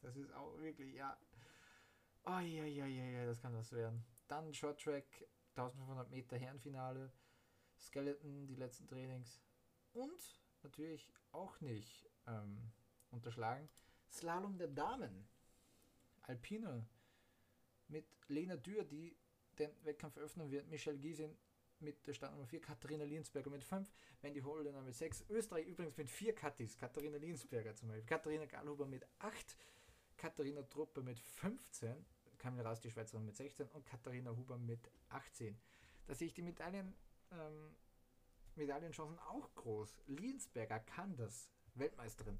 das 0.00 0.16
ist 0.16 0.32
auch 0.32 0.58
wirklich, 0.58 0.94
ja. 0.94 1.18
Oh, 2.24 2.38
ja, 2.38 2.64
ja, 2.64 2.86
ja, 2.86 3.04
ja, 3.04 3.26
das 3.26 3.40
kann 3.40 3.54
was 3.54 3.72
werden. 3.72 4.04
Dann 4.28 4.52
Short 4.54 4.80
Track, 4.80 5.26
1500 5.56 6.10
Meter 6.10 6.36
Herrenfinale. 6.38 7.12
Skeleton, 7.78 8.46
die 8.46 8.56
letzten 8.56 8.86
Trainings. 8.86 9.40
Und 9.92 10.40
natürlich 10.62 11.10
auch 11.32 11.60
nicht 11.60 12.08
ähm, 12.26 12.72
unterschlagen. 13.10 13.68
Slalom 14.10 14.58
der 14.58 14.68
Damen. 14.68 15.28
Alpine 16.22 16.86
mit 17.88 18.06
Lena 18.28 18.56
Dürr, 18.56 18.84
die 18.84 19.16
den 19.58 19.70
Wettkampf 19.84 20.16
öffnen 20.18 20.50
wird. 20.50 20.68
Michelle 20.68 20.98
Giesin 20.98 21.36
mit 21.80 22.06
der 22.06 22.12
Startnummer 22.12 22.46
4, 22.46 22.60
Katharina 22.60 23.04
Liensberger 23.04 23.50
mit 23.50 23.64
5, 23.64 23.90
Wendy 24.20 24.40
Holdener 24.40 24.82
mit 24.82 24.94
6, 24.94 25.24
Österreich 25.30 25.66
übrigens 25.66 25.96
mit 25.96 26.10
4 26.10 26.34
Kattis, 26.34 26.76
Katharina 26.76 27.16
Liensberger 27.16 27.74
zum 27.74 27.88
Beispiel, 27.88 28.06
Katharina 28.06 28.44
Gallhuber 28.44 28.86
mit 28.86 29.06
8, 29.18 29.56
Katharina 30.16 30.62
Truppe 30.62 31.02
mit 31.02 31.18
15, 31.18 32.04
Kamil 32.38 32.66
Raus, 32.66 32.80
die 32.80 32.90
Schweizerin 32.90 33.24
mit 33.24 33.36
16 33.36 33.68
und 33.68 33.86
Katharina 33.86 34.30
Huber 34.36 34.58
mit 34.58 34.90
18. 35.08 35.58
Da 36.06 36.14
sehe 36.14 36.26
ich 36.26 36.34
die 36.34 36.42
Medaillen, 36.42 36.94
ähm, 37.32 37.76
Medaillenchancen 38.56 39.18
auch 39.20 39.54
groß. 39.54 39.96
Liensberger 40.06 40.80
kann 40.80 41.16
das, 41.16 41.50
Weltmeisterin. 41.74 42.38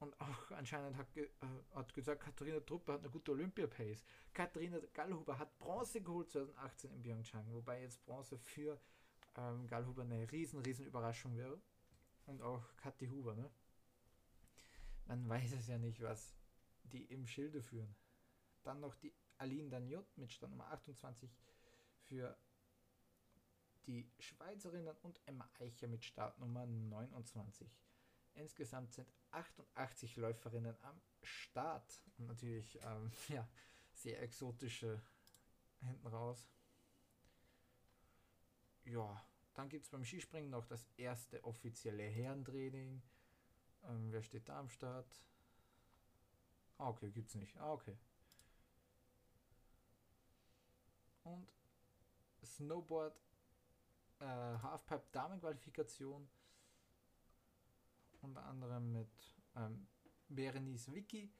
Und 0.00 0.18
auch 0.20 0.50
anscheinend 0.52 0.96
hat, 0.96 1.12
ge 1.12 1.24
äh, 1.24 1.74
hat 1.74 1.92
gesagt, 1.92 2.22
Katharina 2.22 2.60
Truppe 2.60 2.92
hat 2.92 3.00
eine 3.00 3.10
gute 3.10 3.32
Olympia-Pace. 3.32 4.04
Katharina 4.32 4.78
Gallhuber 4.94 5.38
hat 5.38 5.58
Bronze 5.58 6.00
geholt 6.00 6.30
2018 6.30 6.92
in 6.92 7.02
Pyeongchang, 7.02 7.52
wobei 7.52 7.82
jetzt 7.82 8.04
Bronze 8.04 8.38
für 8.38 8.80
ähm, 9.36 9.66
Gallhuber 9.66 10.02
eine 10.02 10.30
riesen, 10.30 10.60
riesen 10.60 10.86
Überraschung 10.86 11.36
wäre. 11.36 11.60
Und 12.26 12.42
auch 12.42 12.62
Kathi 12.76 13.08
Huber, 13.08 13.34
ne? 13.34 13.50
Man 15.06 15.26
weiß 15.28 15.52
es 15.52 15.66
ja 15.66 15.78
nicht, 15.78 16.02
was 16.02 16.34
die 16.82 17.04
im 17.06 17.26
Schilde 17.26 17.62
führen. 17.62 17.94
Dann 18.62 18.80
noch 18.80 18.94
die 18.96 19.14
Aline 19.38 19.70
Daniot 19.70 20.06
mit 20.18 20.32
Stand 20.32 20.52
Nummer 20.52 20.70
28 20.70 21.30
für 22.02 22.36
die 23.86 24.06
Schweizerinnen 24.18 24.94
und 25.02 25.20
Emma 25.24 25.48
Eicher 25.58 25.88
mit 25.88 26.04
Startnummer 26.04 26.66
29. 26.66 27.66
Insgesamt 28.38 28.92
sind 28.92 29.08
88 29.32 30.16
Läuferinnen 30.16 30.76
am 30.82 31.00
Start. 31.22 32.02
Und 32.16 32.26
natürlich 32.26 32.78
ähm, 32.82 33.10
ja, 33.28 33.46
sehr 33.92 34.22
exotische 34.22 35.02
hinten 35.80 36.06
raus. 36.06 36.48
Ja, 38.84 39.24
dann 39.54 39.68
gibt 39.68 39.84
es 39.84 39.90
beim 39.90 40.04
Skispringen 40.04 40.50
noch 40.50 40.64
das 40.66 40.86
erste 40.96 41.42
offizielle 41.44 42.04
Herrentraining. 42.04 43.02
Ähm, 43.84 44.12
wer 44.12 44.22
steht 44.22 44.48
da 44.48 44.60
am 44.60 44.68
Start? 44.68 45.06
Ah, 46.78 46.88
okay, 46.88 47.10
gibt's 47.10 47.34
nicht. 47.34 47.56
Ah, 47.58 47.72
okay. 47.72 47.96
Und 51.24 51.52
Snowboard 52.44 53.20
äh, 54.20 54.24
Halfpipe 54.24 55.06
Damenqualifikation 55.12 56.28
unter 58.22 58.44
anderem 58.44 58.92
mit 58.92 59.36
ähm, 59.56 59.86
Berenice 60.28 60.92
Vicky 60.92 61.30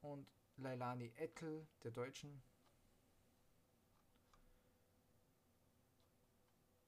und 0.00 0.26
Leilani 0.56 1.12
Ettel, 1.16 1.66
der 1.82 1.90
Deutschen. 1.90 2.42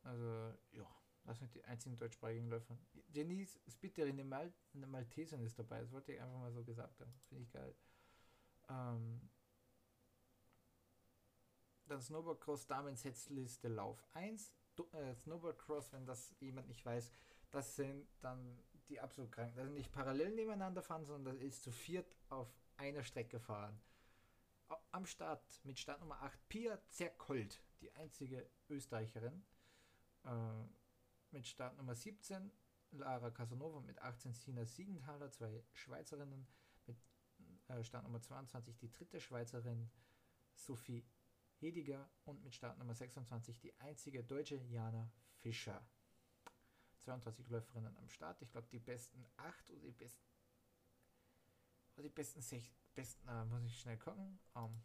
Also, 0.02 0.54
ja, 0.72 0.86
Das 1.24 1.38
sind 1.40 1.52
die 1.54 1.64
einzigen 1.64 1.96
deutschsprachigen 1.96 2.48
Läufer. 2.48 2.78
Denise 3.08 3.58
Spitter 3.68 4.06
in 4.06 4.16
der 4.16 4.24
Mal 4.24 4.52
Maltesin 4.72 5.42
ist 5.42 5.58
dabei. 5.58 5.80
Das 5.80 5.90
wollte 5.90 6.12
ich 6.12 6.20
einfach 6.20 6.38
mal 6.38 6.52
so 6.52 6.62
gesagt 6.62 7.00
haben. 7.00 7.12
Finde 7.28 7.42
ich 7.42 7.50
geil. 7.50 7.74
Ähm, 8.68 9.28
dann 11.86 12.00
Snowboardcross 12.00 12.66
Damen 12.66 12.96
Setzliste 12.96 13.68
Lauf 13.68 14.04
1. 14.14 14.52
Du, 14.76 14.88
äh, 14.92 15.14
Snowboardcross, 15.14 15.92
wenn 15.92 16.06
das 16.06 16.34
jemand 16.40 16.68
nicht 16.68 16.84
weiß, 16.84 17.10
das 17.50 17.76
sind 17.76 18.06
dann 18.20 18.62
die 18.88 19.00
absolut 19.00 19.32
kranken. 19.32 19.54
Sind 19.54 19.74
nicht 19.74 19.92
parallel 19.92 20.34
nebeneinander 20.34 20.82
fahren, 20.82 21.04
sondern 21.04 21.36
das 21.36 21.42
ist 21.42 21.62
zu 21.62 21.70
viert 21.70 22.14
auf 22.28 22.48
einer 22.76 23.02
Strecke 23.02 23.40
fahren. 23.40 23.80
Am 24.90 25.06
Start 25.06 25.60
mit 25.64 25.78
Startnummer 25.78 26.20
8 26.22 26.48
Pia 26.48 26.80
Zerkold, 26.88 27.62
die 27.80 27.92
einzige 27.92 28.48
Österreicherin. 28.68 29.44
Äh, 30.24 30.30
mit 31.30 31.46
Startnummer 31.46 31.94
17 31.94 32.50
Lara 32.92 33.30
Casanova, 33.30 33.80
mit 33.80 34.00
18 34.00 34.32
Sina 34.32 34.64
Siegenthaler, 34.64 35.30
zwei 35.30 35.62
Schweizerinnen. 35.72 36.46
Mit 36.86 36.96
äh, 37.68 37.82
Startnummer 37.84 38.20
22 38.20 38.76
die 38.76 38.90
dritte 38.90 39.20
Schweizerin 39.20 39.90
Sophie 40.54 41.04
Hediger 41.58 42.08
und 42.24 42.42
mit 42.42 42.54
Startnummer 42.54 42.94
26 42.94 43.58
die 43.58 43.78
einzige 43.80 44.22
deutsche 44.24 44.56
Jana 44.56 45.10
Fischer. 45.38 45.84
22 47.06 47.48
Läuferinnen 47.50 47.96
am 47.96 48.08
Start. 48.08 48.42
Ich 48.42 48.50
glaube, 48.50 48.66
die 48.66 48.80
besten 48.80 49.24
8 49.36 49.70
oder 49.70 49.80
die 49.80 49.92
besten. 49.92 50.24
Oder 51.94 52.02
die 52.02 52.08
besten 52.08 52.42
6. 52.42 52.68
Besten, 52.94 53.28
äh, 53.28 53.44
muss 53.44 53.62
ich 53.64 53.78
schnell 53.78 53.96
gucken. 53.96 54.40
Um, 54.54 54.82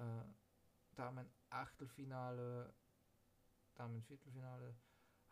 ähm, 0.00 0.22
äh, 0.22 0.94
Damen 0.94 1.30
Achtelfinale, 1.50 2.72
Damen 3.74 4.02
Viertelfinale, 4.02 4.74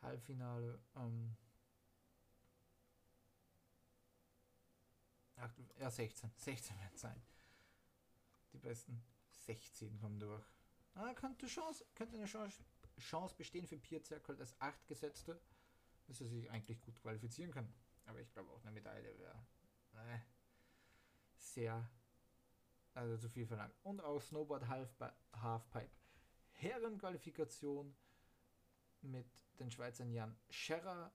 Halbfinale. 0.02 0.78
Ähm, 0.96 1.37
Achtel, 5.37 5.66
ja, 5.78 5.90
16. 5.90 6.30
16 6.37 6.78
wird 6.80 6.98
sein. 6.98 7.22
Die 8.52 8.59
besten 8.59 9.02
16 9.46 9.98
kommen 10.00 10.20
durch. 10.20 10.44
Ah, 10.94 11.14
könnte, 11.14 11.46
Chance, 11.46 11.87
könnte 11.94 12.16
eine 12.16 12.26
Chance 12.26 12.62
Chance 13.00 13.35
bestehen 13.37 13.66
für 13.66 13.78
Pierzerkel 13.78 14.38
als 14.38 14.59
Achtgesetzte, 14.61 15.40
dass 16.07 16.20
er 16.20 16.26
sich 16.28 16.50
eigentlich 16.50 16.80
gut 16.80 17.00
qualifizieren 17.00 17.52
kann. 17.52 17.72
Aber 18.07 18.20
ich 18.20 18.33
glaube 18.33 18.50
auch 18.50 18.62
eine 18.62 18.72
Medaille 18.72 19.18
wäre 19.18 19.46
äh, 19.94 20.18
sehr, 21.37 21.88
also 22.94 23.16
zu 23.16 23.28
viel 23.28 23.46
verlangt. 23.46 23.74
Und 23.83 24.00
auch 24.00 24.20
Snowboard 24.20 24.68
Halfpipe. 24.68 25.90
Herrenqualifikation 26.52 27.94
mit 29.02 29.26
den 29.59 29.70
Schweizern 29.70 30.11
Jan 30.12 30.37
Scherrer, 30.50 31.12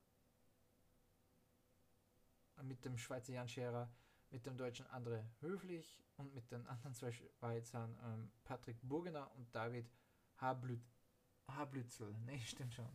mit 2.64 2.84
dem 2.84 2.98
Schweizer 2.98 3.34
Jan 3.34 3.48
Scherer, 3.48 3.92
mit 4.32 4.46
dem 4.46 4.58
deutschen 4.58 4.86
André 4.88 5.24
Höflich 5.40 6.04
und 6.18 6.34
mit 6.34 6.52
den 6.52 6.68
anderen 6.68 6.94
zwei 6.94 7.12
Schweizern 7.12 7.98
ähm, 8.04 8.32
Patrick 8.44 8.78
Burgener 8.82 9.34
und 9.36 9.54
David 9.56 9.90
Hablüt 10.38 10.84
Haarblitzel. 11.56 12.14
Nee, 12.26 12.40
stimmt 12.46 12.74
schon. 12.74 12.90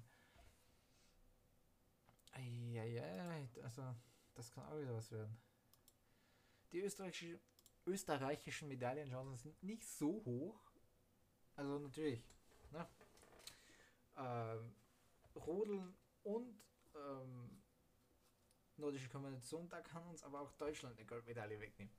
Eieiei, 2.33 3.49
also 3.63 3.95
das 4.35 4.51
kann 4.51 4.65
auch 4.67 4.79
wieder 4.79 4.95
was 4.95 5.11
werden. 5.13 5.37
Die 6.73 6.81
österreichische, 6.81 7.41
österreichischen 7.87 8.69
Medaillenchancen 8.69 9.37
sind 9.37 9.63
nicht 9.63 9.85
so 9.85 10.25
hoch. 10.25 10.61
Also 11.55 11.79
natürlich, 11.79 12.25
ne? 12.73 12.89
Ähm, 14.17 14.75
Rodeln 15.37 15.97
und 16.25 16.61
ähm, 16.95 17.63
nordische 18.77 19.09
Kombination, 19.09 19.69
da 19.69 19.81
kann 19.81 20.07
uns 20.07 20.23
aber 20.23 20.41
auch 20.41 20.53
Deutschland 20.53 20.97
eine 20.97 21.07
Goldmedaille 21.07 21.61
wegnehmen. 21.61 21.95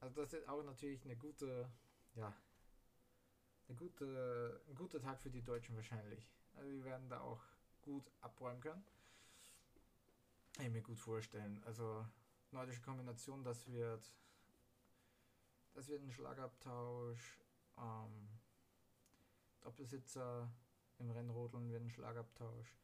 Also 0.00 0.22
das 0.22 0.32
ist 0.32 0.48
auch 0.48 0.62
natürlich 0.64 1.04
eine 1.04 1.16
gute, 1.16 1.70
ja, 2.14 2.34
eine 3.68 3.76
gute, 3.76 4.60
ein 4.68 4.74
guter 4.74 5.00
Tag 5.00 5.20
für 5.20 5.30
die 5.30 5.42
Deutschen 5.42 5.76
wahrscheinlich. 5.76 6.28
Also 6.54 6.70
wir 6.70 6.84
werden 6.84 7.08
da 7.08 7.20
auch 7.20 7.42
gut 7.80 8.10
abräumen 8.20 8.60
können. 8.60 8.84
Ich 10.58 10.68
mir 10.68 10.82
gut 10.82 10.98
vorstellen. 10.98 11.62
Also 11.64 12.06
nordische 12.50 12.82
Kombination, 12.82 13.42
das 13.42 13.66
wird 13.68 14.12
das 15.74 15.88
wird 15.88 16.02
ein 16.02 16.12
Schlagabtausch. 16.12 17.40
Ähm, 17.78 18.28
Doppelsitzer 19.62 20.50
im 20.98 21.10
Rennrodeln 21.10 21.70
wird 21.70 21.82
ein 21.82 21.90
Schlagabtausch. 21.90 22.76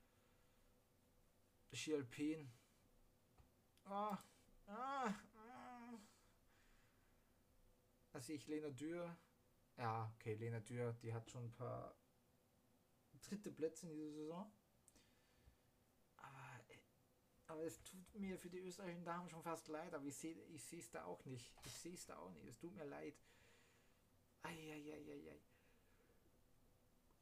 Ski 1.72 1.94
Alpin. 1.94 2.50
Ah, 3.84 4.18
ah, 4.66 5.14
ah. 5.36 5.94
Also 8.12 8.32
ich 8.32 8.46
Lena 8.46 8.70
Dürr 8.70 9.14
ja, 9.78 10.12
okay, 10.14 10.34
Lena 10.34 10.60
Dürr, 10.60 10.92
die 11.02 11.14
hat 11.14 11.30
schon 11.30 11.44
ein 11.44 11.52
paar 11.52 11.96
dritte 13.22 13.50
Plätze 13.50 13.86
in 13.86 13.92
dieser 13.92 14.12
Saison. 14.12 14.52
Aber, 16.16 16.60
äh, 16.68 16.78
aber 17.46 17.62
es 17.64 17.82
tut 17.82 18.14
mir 18.14 18.38
für 18.38 18.50
die 18.50 18.58
österreichischen 18.58 19.04
Damen 19.04 19.28
schon 19.28 19.42
fast 19.42 19.68
leid, 19.68 19.94
aber 19.94 20.04
ich 20.04 20.16
sehe 20.16 20.34
ich 20.48 20.72
es 20.72 20.90
da 20.90 21.04
auch 21.04 21.24
nicht. 21.24 21.52
Ich 21.64 21.72
sehe 21.78 21.94
es 21.94 22.06
da 22.06 22.18
auch 22.18 22.32
nicht. 22.32 22.46
Es 22.46 22.58
tut 22.58 22.74
mir 22.74 22.84
leid. 22.84 23.14
Eieieiei. 24.42 25.40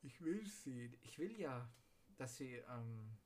Ich 0.03 0.21
will 0.23 0.47
sie. 0.47 0.99
Ich 1.03 1.19
will 1.19 1.39
ja, 1.39 1.69
dass 2.17 2.37
sie 2.37 2.55
ähm, 2.55 3.17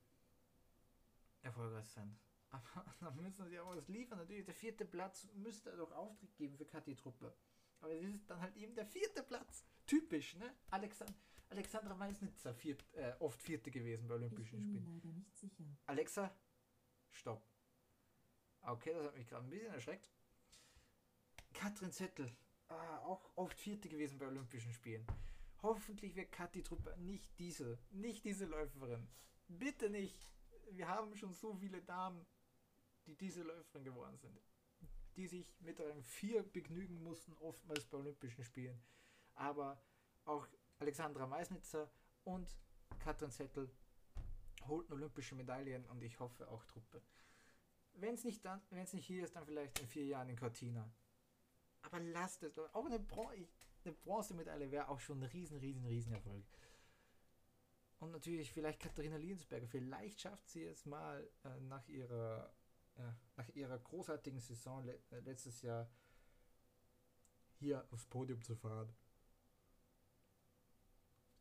erfolgreich 1.41 1.87
sind. 1.89 2.17
Aber 2.51 2.85
dann 2.99 3.21
müssen 3.21 3.47
sie 3.47 3.59
auch 3.59 3.75
was 3.75 3.87
liefern. 3.87 4.17
Natürlich, 4.17 4.45
der 4.45 4.55
vierte 4.55 4.85
Platz 4.85 5.27
müsste 5.35 5.75
doch 5.77 5.91
Auftritt 5.91 6.35
geben 6.35 6.57
für 6.57 6.65
Kathi 6.65 6.95
Truppe. 6.95 7.33
Aber 7.81 7.93
es 7.93 8.15
ist 8.15 8.29
dann 8.29 8.39
halt 8.39 8.55
eben 8.55 8.73
der 8.75 8.85
vierte 8.85 9.23
Platz. 9.23 9.65
Typisch, 9.85 10.35
ne? 10.35 10.53
Alexand 10.69 11.13
Alexandra 11.49 11.93
Meisnitzer, 11.95 12.53
viert, 12.53 12.81
äh, 12.93 13.13
oft 13.19 13.41
vierte 13.41 13.71
gewesen 13.71 14.07
bei 14.07 14.15
Olympischen 14.15 14.59
ich 14.59 14.63
bin 14.63 14.69
Spielen. 14.69 14.83
Mir 14.85 15.01
leider 15.03 15.17
nicht 15.17 15.37
sicher. 15.37 15.65
Alexa, 15.85 16.33
stopp. 17.09 17.45
Okay, 18.61 18.93
das 18.93 19.03
hat 19.07 19.17
mich 19.17 19.27
gerade 19.27 19.43
ein 19.43 19.49
bisschen 19.49 19.73
erschreckt. 19.73 20.09
Katrin 21.51 21.91
Zettel, 21.91 22.33
ah, 22.69 22.99
auch 22.99 23.31
oft 23.35 23.59
vierte 23.59 23.89
gewesen 23.89 24.17
bei 24.17 24.27
Olympischen 24.27 24.71
Spielen. 24.71 25.05
Hoffentlich 25.61 26.15
wird 26.15 26.31
Kathi 26.31 26.63
Truppe 26.63 26.95
nicht 26.99 27.37
diese, 27.37 27.77
nicht 27.91 28.23
diese 28.23 28.45
Läuferin. 28.45 29.09
Bitte 29.49 29.89
nicht. 29.89 30.17
Wir 30.69 30.87
haben 30.87 31.13
schon 31.17 31.33
so 31.33 31.53
viele 31.55 31.81
Damen, 31.81 32.25
die 33.07 33.15
diese 33.17 33.43
Läuferin 33.43 33.83
geworden 33.83 34.17
sind 34.17 34.39
die 35.15 35.27
sich 35.27 35.53
mit 35.59 35.79
Rang 35.79 36.03
4 36.03 36.43
begnügen 36.43 37.03
mussten, 37.03 37.33
oftmals 37.39 37.85
bei 37.85 37.97
Olympischen 37.97 38.43
Spielen. 38.43 38.81
Aber 39.35 39.81
auch 40.25 40.47
Alexandra 40.79 41.27
Meisnitzer 41.27 41.91
und 42.23 42.47
Katrin 42.99 43.31
Zettel 43.31 43.69
holten 44.67 44.93
olympische 44.93 45.35
Medaillen 45.35 45.85
und 45.85 46.01
ich 46.03 46.19
hoffe 46.19 46.47
auch 46.47 46.63
Truppe. 46.65 47.01
Wenn 47.93 48.15
es 48.15 48.23
nicht, 48.23 48.43
nicht 48.71 49.05
hier 49.05 49.23
ist, 49.23 49.35
dann 49.35 49.45
vielleicht 49.45 49.79
in 49.79 49.87
vier 49.87 50.05
Jahren 50.05 50.29
in 50.29 50.37
Cortina. 50.37 50.89
Aber 51.81 51.99
lasst 51.99 52.43
es. 52.43 52.57
Auch 52.73 52.85
eine, 52.85 52.99
Bron 52.99 53.47
eine 53.83 53.93
Bronzemedaille 53.93 54.71
wäre 54.71 54.87
auch 54.87 54.99
schon 54.99 55.19
ein 55.19 55.29
riesen, 55.29 55.57
riesen, 55.57 55.85
riesen 55.85 56.13
Erfolg. 56.13 56.45
Und 57.99 58.11
natürlich 58.11 58.51
vielleicht 58.51 58.79
Katharina 58.79 59.17
Liensberger. 59.17 59.67
Vielleicht 59.67 60.21
schafft 60.21 60.49
sie 60.49 60.63
es 60.63 60.85
mal 60.85 61.29
äh, 61.43 61.59
nach 61.61 61.87
ihrer 61.87 62.51
ja, 62.97 63.15
nach 63.35 63.49
ihrer 63.49 63.79
großartigen 63.79 64.39
Saison 64.39 64.83
le 64.85 64.99
äh, 65.11 65.19
letztes 65.21 65.61
Jahr 65.61 65.89
hier 67.55 67.85
aufs 67.91 68.05
Podium 68.05 68.41
zu 68.41 68.55
fahren. 68.55 68.93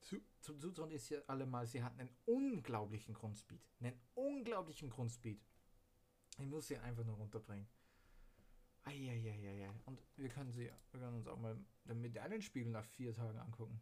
Zu, 0.00 0.20
zum 0.40 0.58
Zutrauen 0.58 0.90
ist 0.90 1.08
ja 1.10 1.20
allemal, 1.26 1.66
sie 1.66 1.82
hat 1.82 1.98
einen 1.98 2.10
unglaublichen 2.24 3.14
Grundspeed. 3.14 3.60
Einen 3.80 4.00
unglaublichen 4.14 4.90
Grundspeed. 4.90 5.40
Ich 6.38 6.46
muss 6.46 6.68
sie 6.68 6.78
einfach 6.78 7.04
nur 7.04 7.16
runterbringen. 7.16 7.68
Eieieiei. 8.84 9.70
Und 9.84 10.00
wir 10.16 10.28
können, 10.30 10.52
sie, 10.52 10.70
wir 10.90 11.00
können 11.00 11.16
uns 11.16 11.26
auch 11.26 11.38
mal 11.38 11.58
den 11.84 12.00
Medaillenspiegel 12.00 12.72
nach 12.72 12.86
vier 12.86 13.14
Tagen 13.14 13.38
angucken. 13.38 13.80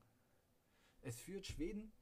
Es 1.03 1.21
führt 1.21 1.47
Schweden 1.47 1.93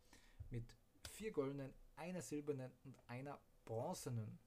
mit 0.51 0.65
vier 1.11 1.31
goldenen, 1.31 1.75
einer 1.97 2.23
silbernen 2.23 2.73
und 2.85 2.99
einer 3.09 3.39
bronzenen 3.65 4.39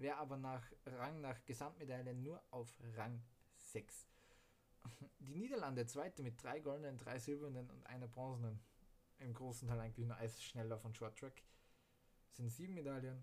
wäre 0.00 0.16
aber 0.16 0.36
nach 0.36 0.64
Rang 0.86 1.20
nach 1.20 1.44
Gesamtmedaille 1.44 2.14
nur 2.14 2.42
auf 2.50 2.78
Rang 2.96 3.22
6. 3.56 4.08
Die 5.20 5.34
Niederlande 5.34 5.86
zweite 5.86 6.22
mit 6.22 6.42
drei 6.42 6.60
goldenen, 6.60 6.98
drei 6.98 7.18
silbernen 7.18 7.70
und 7.70 7.86
einer 7.86 8.08
bronzenen. 8.08 8.60
Im 9.18 9.34
großen 9.34 9.68
Teil 9.68 9.80
eigentlich 9.80 10.06
nur 10.06 10.16
Eisschneller 10.16 10.78
von 10.78 10.94
Short 10.94 11.18
Track. 11.18 11.42
Sind 12.30 12.48
sieben 12.48 12.74
Medaillen. 12.74 13.22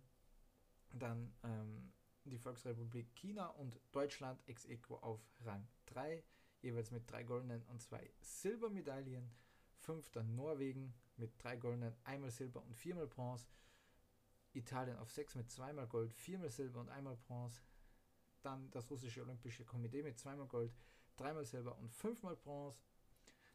Dann 0.92 1.34
ähm, 1.44 1.92
die 2.26 2.38
Volksrepublik 2.38 3.16
China 3.16 3.48
und 3.48 3.80
Deutschland 3.92 4.40
ex 4.48 4.66
equo 4.66 4.98
auf 4.98 5.20
Rang 5.44 5.68
3, 5.88 6.24
jeweils 6.62 6.92
mit 6.92 7.10
drei 7.10 7.24
goldenen 7.24 7.64
und 7.64 7.82
zwei 7.82 8.12
Silbermedaillen. 8.22 9.32
Fünfter 9.80 10.24
Norwegen 10.24 10.94
mit 11.18 11.32
drei 11.42 11.56
goldenen, 11.56 11.96
einmal 12.04 12.32
Silber 12.32 12.62
und 12.64 12.76
viermal 12.76 13.08
Bronze. 13.08 13.48
Italien 14.58 14.98
auf 14.98 15.12
sechs 15.12 15.36
mit 15.36 15.50
zweimal 15.52 15.88
Gold, 15.88 16.14
viermal 16.14 16.50
Silber 16.50 16.80
und 16.80 16.90
einmal 16.90 17.16
Bronze. 17.16 17.62
Dann 18.42 18.70
das 18.72 18.90
russische 18.90 19.22
Olympische 19.22 19.66
Komitee 19.66 20.04
mit 20.04 20.18
zweimal 20.18 20.48
Gold, 20.48 20.74
dreimal 21.16 21.46
Silber 21.46 21.78
und 21.78 21.92
fünfmal 21.92 22.36
Bronze. 22.36 22.80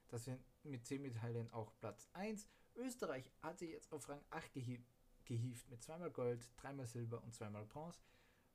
Das 0.09 0.25
sind 0.25 0.45
mit 0.63 0.87
10 0.87 1.01
Medaillen 1.03 1.51
auch 1.53 1.73
Platz 1.81 2.09
1. 2.13 2.49
Österreich 2.77 3.31
hat 3.41 3.59
sich 3.59 3.71
jetzt 3.71 3.93
auf 3.93 4.09
Rang 4.09 4.23
8 4.31 4.53
gehievt, 4.53 4.93
gehievt 5.25 5.69
mit 5.71 5.83
zweimal 5.83 6.11
Gold, 6.11 6.51
dreimal 6.57 6.87
Silber 6.87 7.23
und 7.23 7.35
zweimal 7.35 7.65
Bronze. 7.65 8.01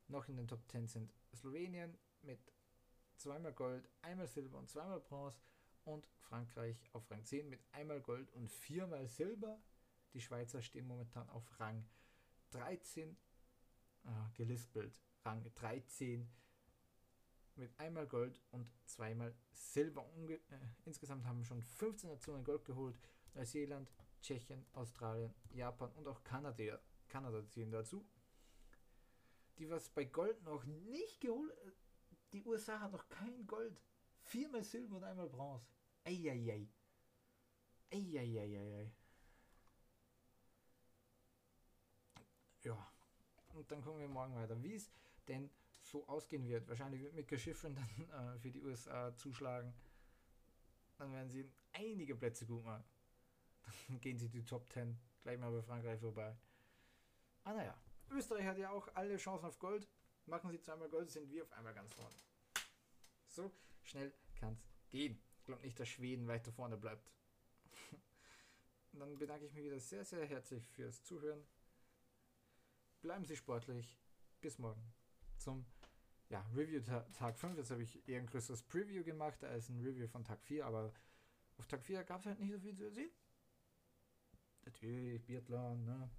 Noch 0.06 0.28
in 0.28 0.36
den 0.36 0.48
Top 0.48 0.66
10 0.68 0.86
sind 0.86 1.12
Slowenien 1.34 1.98
mit 2.22 2.40
zweimal 3.16 3.52
Gold, 3.52 3.88
einmal 4.02 4.28
Silber 4.28 4.58
und 4.58 4.70
zweimal 4.70 5.00
Bronze 5.00 5.40
und 5.84 6.06
Frankreich 6.20 6.88
auf 6.92 7.10
Rang 7.10 7.24
10 7.24 7.48
mit 7.48 7.60
einmal 7.72 8.00
Gold 8.00 8.30
und 8.32 8.48
viermal 8.48 9.08
Silber. 9.08 9.60
Die 10.12 10.20
Schweizer 10.20 10.62
stehen 10.62 10.86
momentan 10.86 11.28
auf 11.30 11.58
Rang 11.58 11.84
13, 12.50 13.16
äh, 14.04 14.08
gelispelt, 14.34 15.00
Rang 15.24 15.42
13 15.54 16.30
mit 17.56 17.78
einmal 17.78 18.06
Gold 18.06 18.40
und 18.52 18.70
zweimal 18.86 19.34
Silber. 19.50 20.06
Unge 20.14 20.34
äh, 20.34 20.58
insgesamt 20.84 21.26
haben 21.26 21.44
schon 21.44 21.62
15 21.62 22.08
Nationen 22.08 22.44
Gold 22.44 22.64
geholt. 22.64 22.98
Neuseeland, 23.34 23.90
Tschechien, 24.22 24.64
Australien, 24.72 25.34
Japan 25.50 25.92
und 25.92 26.06
auch 26.08 26.22
Kanada, 26.24 26.80
Kanada 27.08 27.46
ziehen 27.48 27.70
dazu. 27.70 28.08
Die 29.58 29.68
was 29.68 29.88
bei 29.90 30.04
Gold 30.04 30.42
noch 30.44 30.64
nicht 30.64 31.20
geholt, 31.20 31.50
äh, 31.50 31.72
die 32.32 32.44
USA 32.44 32.80
hat 32.80 32.92
noch 32.92 33.08
kein 33.08 33.46
Gold. 33.46 33.80
Viermal 34.20 34.62
Silber 34.62 34.96
und 34.96 35.04
einmal 35.04 35.28
Bronze. 35.28 35.66
Eieiei. 36.04 36.68
Eieiei. 37.90 38.92
Ja. 42.64 42.92
Und 43.54 43.70
dann 43.70 43.82
gucken 43.82 44.00
wir 44.00 44.08
morgen 44.08 44.34
weiter, 44.34 44.62
wie 44.62 44.74
es 44.74 44.90
denn 45.26 45.50
so 45.82 46.06
ausgehen 46.06 46.46
wird. 46.46 46.68
Wahrscheinlich 46.68 47.02
wird 47.02 47.14
Mika 47.14 47.36
Schiffrin 47.36 47.74
dann 47.74 48.34
äh, 48.34 48.38
für 48.38 48.50
die 48.50 48.62
USA 48.62 49.14
zuschlagen. 49.14 49.72
Dann 50.98 51.12
werden 51.12 51.30
sie 51.30 51.50
einige 51.72 52.14
Plätze 52.16 52.46
gut 52.46 52.64
machen. 52.64 52.84
Dann 53.88 54.00
gehen 54.00 54.18
sie 54.18 54.28
die 54.28 54.44
Top 54.44 54.70
10 54.72 54.98
gleich 55.22 55.38
mal 55.38 55.50
bei 55.50 55.62
Frankreich 55.62 56.00
vorbei. 56.00 56.36
Ah 57.44 57.52
naja, 57.52 57.74
Österreich 58.10 58.46
hat 58.46 58.58
ja 58.58 58.70
auch 58.70 58.88
alle 58.94 59.16
Chancen 59.16 59.46
auf 59.46 59.58
Gold. 59.58 59.88
Machen 60.26 60.50
sie 60.50 60.60
zweimal 60.60 60.88
Gold, 60.88 61.10
sind 61.10 61.30
wir 61.30 61.42
auf 61.42 61.52
einmal 61.52 61.74
ganz 61.74 61.92
vorne. 61.94 62.14
So 63.26 63.50
schnell 63.82 64.12
kann 64.34 64.52
es 64.54 64.90
gehen. 64.90 65.18
Ich 65.38 65.44
glaube 65.44 65.62
nicht, 65.62 65.78
dass 65.80 65.88
Schweden 65.88 66.26
weiter 66.28 66.52
vorne 66.52 66.76
bleibt. 66.76 67.10
Dann 68.92 69.16
bedanke 69.18 69.46
ich 69.46 69.52
mich 69.54 69.64
wieder 69.64 69.80
sehr, 69.80 70.04
sehr 70.04 70.26
herzlich 70.26 70.66
fürs 70.68 71.02
Zuhören. 71.02 71.42
Bleiben 73.00 73.24
Sie 73.24 73.36
sportlich. 73.36 73.96
Bis 74.40 74.58
morgen 74.58 74.82
zum 75.36 75.64
ja, 76.28 76.44
Review 76.54 76.80
Tag 76.80 77.38
5. 77.38 77.56
Jetzt 77.56 77.70
habe 77.70 77.82
ich 77.82 78.06
eher 78.08 78.20
ein 78.20 78.26
größeres 78.26 78.62
Preview 78.62 79.04
gemacht 79.04 79.42
als 79.44 79.68
ein 79.68 79.80
Review 79.80 80.06
von 80.08 80.24
Tag 80.24 80.42
4, 80.42 80.66
aber 80.66 80.92
auf 81.56 81.66
Tag 81.66 81.82
4 81.84 82.04
gab 82.04 82.20
es 82.20 82.26
halt 82.26 82.40
nicht 82.40 82.52
so 82.52 82.58
viel 82.58 82.76
zu 82.76 82.90
sehen. 82.90 83.10
Natürlich 84.64 85.24
Biathlon, 85.24 85.84
ne? 85.84 86.10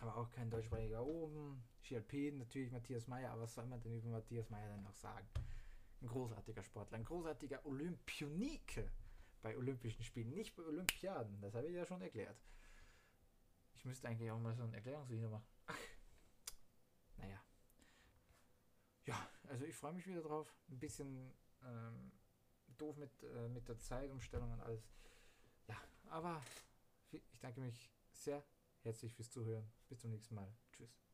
aber 0.00 0.16
auch 0.16 0.30
kein 0.30 0.50
deutschsprachiger 0.50 1.04
oben. 1.04 1.64
GLP, 1.82 2.34
natürlich 2.36 2.70
Matthias 2.70 3.06
Meyer, 3.06 3.30
aber 3.30 3.42
was 3.42 3.54
soll 3.54 3.66
man 3.66 3.80
denn 3.80 3.96
über 3.96 4.10
Matthias 4.10 4.50
Meyer 4.50 4.68
denn 4.68 4.82
noch 4.82 4.94
sagen? 4.94 5.26
Ein 6.02 6.08
großartiger 6.08 6.62
Sportler, 6.62 6.98
ein 6.98 7.04
großartiger 7.04 7.64
Olympionike 7.64 8.90
bei 9.40 9.56
Olympischen 9.56 10.02
Spielen, 10.02 10.34
nicht 10.34 10.54
bei 10.56 10.64
Olympiaden, 10.64 11.40
das 11.40 11.54
habe 11.54 11.68
ich 11.68 11.74
ja 11.74 11.86
schon 11.86 12.02
erklärt. 12.02 12.38
Ich 13.74 13.84
müsste 13.84 14.08
eigentlich 14.08 14.30
auch 14.30 14.38
mal 14.38 14.54
so 14.54 14.64
ein 14.64 14.74
Erklärungsvideo 14.74 15.30
machen. 15.30 15.46
Ach, 15.66 15.78
naja. 17.18 17.40
Ja, 19.04 19.28
also 19.48 19.64
ich 19.64 19.74
freue 19.74 19.92
mich 19.92 20.06
wieder 20.06 20.22
drauf. 20.22 20.54
Ein 20.68 20.78
bisschen 20.78 21.32
ähm, 21.64 22.12
doof 22.78 22.96
mit, 22.96 23.22
äh, 23.22 23.48
mit 23.48 23.68
der 23.68 23.78
Zeitumstellung 23.78 24.52
und 24.52 24.60
alles. 24.60 24.88
Ja, 25.68 25.76
aber 26.08 26.42
ich 27.10 27.40
danke 27.40 27.60
mich 27.60 27.90
sehr 28.12 28.44
herzlich 28.82 29.14
fürs 29.14 29.30
Zuhören. 29.30 29.70
Bis 29.88 30.00
zum 30.00 30.10
nächsten 30.10 30.34
Mal. 30.34 30.52
Tschüss. 30.72 31.05